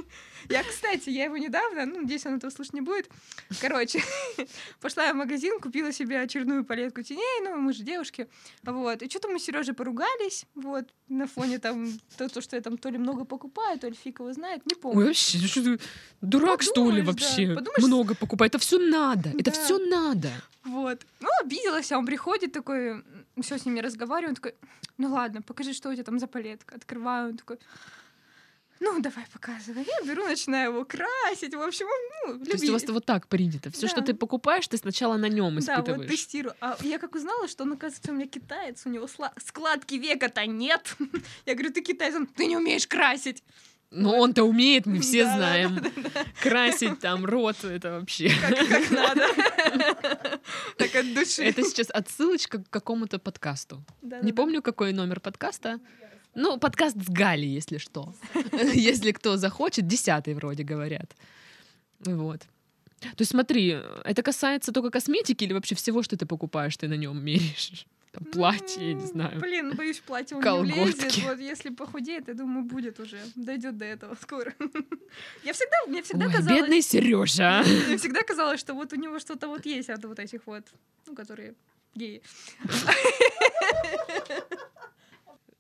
Я, 0.50 0.64
кстати, 0.64 1.10
я 1.10 1.26
его 1.26 1.38
недавно, 1.38 1.86
ну, 1.86 2.02
надеюсь, 2.02 2.26
он 2.26 2.34
этого 2.36 2.50
слушать 2.52 2.74
не 2.74 2.82
будет. 2.82 3.10
Короче, 3.62 4.02
пошла 4.82 5.06
я 5.06 5.14
в 5.14 5.16
магазин, 5.16 5.60
купила 5.60 5.92
себе 5.94 6.20
очередную 6.20 6.66
палетку 6.66 7.04
теней, 7.04 7.42
ну, 7.44 7.58
мы 7.58 7.74
же 7.74 7.84
девушки. 7.84 8.28
Вот. 8.64 9.02
И 9.04 9.10
что-то 9.10 9.28
мы 9.30 9.40
с 9.40 9.44
Сережей 9.44 9.74
поругались, 9.76 10.46
вот, 10.56 10.86
на 11.10 11.28
фоне 11.28 11.60
там, 11.60 11.88
то, 12.18 12.28
то, 12.28 12.42
что 12.42 12.56
я 12.56 12.62
там 12.62 12.78
то 12.78 12.90
ли 12.90 12.98
много 12.98 13.24
покупаю, 13.24 13.80
то 13.80 13.88
ли 13.88 13.94
фиг 13.94 14.20
его 14.20 14.34
знает, 14.34 14.66
не 14.66 14.74
ой, 14.76 14.82
помню. 14.82 15.06
вообще, 15.08 15.38
ну 15.42 15.48
что 15.48 15.64
ты, 15.64 15.80
дурак 16.22 16.64
что 16.64 16.90
ли 16.90 17.02
Подумаешь, 17.02 17.06
да. 17.06 17.12
вообще? 17.12 17.56
Подумаешь, 17.56 17.84
Много 17.88 18.16
покупай, 18.16 18.48
это 18.48 18.58
все 18.58 18.80
надо, 18.80 19.30
это 19.30 19.52
Да. 19.52 19.64
все 19.64 19.78
надо. 19.78 20.30
Вот. 20.64 21.02
Ну, 21.20 21.28
обиделась, 21.44 21.92
а 21.92 21.98
он 22.00 22.06
приходит 22.06 22.52
такой, 22.52 23.04
все 23.42 23.58
с 23.58 23.66
ними 23.66 23.80
разговариваю, 23.80 24.30
он 24.32 24.36
такой, 24.36 24.56
ну 24.98 25.14
ладно, 25.14 25.42
покажи, 25.44 25.74
что 25.74 25.90
у 25.90 25.94
тебя 25.94 26.04
там 26.04 26.20
за 26.20 26.28
палетка. 26.28 26.76
Открываю, 26.76 27.30
он 27.30 27.38
такой, 27.38 27.58
ну, 28.82 29.00
давай, 29.00 29.26
показывай. 29.32 29.86
Я 29.88 30.06
беру, 30.06 30.26
начинаю 30.28 30.72
его 30.72 30.84
красить. 30.86 31.54
В 31.56 31.62
общем, 31.62 31.86
ну, 32.28 32.44
То 32.46 32.52
есть 32.52 32.68
у 32.70 32.74
вас 32.74 32.84
вот 32.88 33.06
так 33.06 33.28
принято. 33.28 33.72
Все, 33.72 33.88
что 33.88 34.02
Да. 34.02 34.08
ты 34.08 34.14
покупаешь, 34.14 34.68
ты 34.68 34.76
сначала 34.78 35.16
на 35.18 35.28
нем 35.30 35.60
Да, 35.60 35.78
вот 35.78 35.84
испытываешь. 35.88 36.12
тестирую. 36.12 36.54
А 36.60 36.78
я 36.82 37.00
как 37.00 37.16
узнала, 37.16 37.48
что 37.48 37.64
он, 37.64 37.74
оказывается, 37.74 38.12
у 38.12 38.16
меня 38.16 38.28
китаец, 38.28 38.82
у 38.86 38.90
него 38.90 39.06
сла- 39.06 39.32
складки 39.44 39.96
века-то 39.96 40.46
нет. 40.46 40.96
Я 41.46 41.54
говорю, 41.54 41.72
ты 41.72 41.82
китаец, 41.82 42.16
он, 42.16 42.26
ты 42.28 42.46
не 42.48 42.58
умеешь 42.58 42.88
красить. 42.88 43.44
Но 43.94 44.18
он-то 44.18 44.44
умеет, 44.46 44.86
мы 44.86 45.02
все 45.02 45.26
Да, 45.26 45.32
да, 45.32 45.36
знаем. 45.38 45.86
Красить 46.42 47.00
там 47.02 47.26
рот, 47.26 47.64
это 47.66 47.92
вообще. 48.00 48.32
Как, 48.42 48.68
как 48.68 48.92
надо. 48.92 49.28
Так 50.78 50.96
от 50.96 51.14
души. 51.14 51.44
Это 51.44 51.62
сейчас 51.64 51.90
отсылочка 51.90 52.60
к 52.64 52.70
какому-то 52.70 53.20
подкасту. 53.20 53.84
Не 54.02 54.34
помню, 54.34 54.62
какой 54.62 54.94
номер 54.94 55.20
подкаста. 55.20 55.80
Ну, 56.34 56.58
подкаст 56.58 56.98
с 56.98 57.10
Гали, 57.10 57.46
если 57.46 57.78
что. 57.78 58.14
Если 58.74 59.12
кто 59.12 59.38
захочет, 59.38 59.88
десятый 59.88 60.34
вроде 60.34 60.64
говорят. 60.64 61.12
Вот. 62.00 62.40
То 63.02 63.22
есть 63.22 63.32
смотри, 63.32 63.78
это 64.06 64.24
касается 64.24 64.72
только 64.72 64.92
косметики 64.92 65.44
или 65.44 65.54
вообще 65.54 65.76
всего, 65.76 66.04
что 66.04 66.16
ты 66.16 66.26
покупаешь, 66.26 66.78
ты 66.78 66.88
на 66.88 66.98
нем 66.98 67.24
меряешь? 67.24 67.86
Там 68.12 68.26
платье, 68.26 68.90
я 68.90 68.94
не 68.94 69.06
знаю. 69.06 69.40
Блин, 69.40 69.74
боюсь, 69.76 70.00
платье 70.00 70.36
он 70.36 70.44
не 70.44 70.44
Колготки. 70.44 70.80
влезет. 70.80 71.24
Вот 71.24 71.40
если 71.40 71.70
похудеет, 71.70 72.28
я 72.28 72.34
думаю, 72.34 72.66
будет 72.66 73.00
уже. 73.00 73.18
Дойдет 73.36 73.78
до 73.78 73.86
этого 73.86 74.16
скоро. 74.22 74.54
Я 75.46 75.54
всегда, 75.54 75.78
мне 75.88 76.04
всегда 76.04 76.26
Ой, 76.26 76.34
казалось... 76.34 76.62
бедный 76.62 76.82
Сережа. 76.82 77.64
Мне 77.88 77.98
всегда 77.98 78.22
казалось, 78.24 78.60
что 78.60 78.74
вот 78.74 78.92
у 78.92 78.98
него 78.98 79.20
что-то 79.20 79.48
вот 79.48 79.66
есть 79.66 79.90
от 79.90 80.04
вот 80.04 80.20
этих 80.20 80.42
вот, 80.46 80.64
ну, 81.08 81.16
которые 81.16 81.54
геи. 81.96 82.22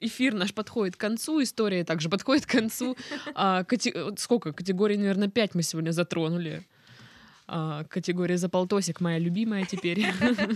Эфир 0.01 0.33
наш 0.33 0.53
подходит 0.53 0.95
к 0.95 0.99
концу, 0.99 1.43
история 1.43 1.83
также 1.83 2.09
подходит 2.09 2.45
к 2.45 2.51
концу. 2.51 2.97
А, 3.35 3.65
вот 3.95 4.19
Сколько? 4.19 4.51
Категорий, 4.51 4.97
наверное, 4.97 5.27
пять 5.27 5.55
мы 5.55 5.63
сегодня 5.63 5.91
затронули. 5.91 6.67
А, 7.47 7.83
Категория 7.85 8.37
за 8.37 8.49
полтосик 8.49 8.99
моя 8.99 9.19
любимая 9.19 9.65
теперь. 9.65 10.05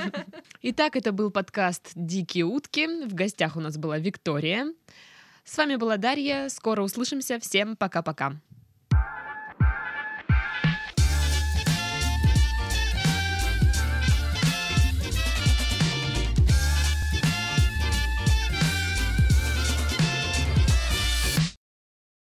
Итак, 0.61 0.95
это 0.95 1.11
был 1.11 1.29
подкаст 1.29 1.91
«Дикие 1.95 2.45
утки». 2.45 3.05
В 3.05 3.13
гостях 3.13 3.55
у 3.55 3.59
нас 3.59 3.77
была 3.77 3.99
Виктория. 3.99 4.73
С 5.43 5.57
вами 5.57 5.75
была 5.75 5.97
Дарья. 5.97 6.49
Скоро 6.49 6.81
услышимся. 6.81 7.39
Всем 7.39 7.75
пока-пока. 7.75 8.33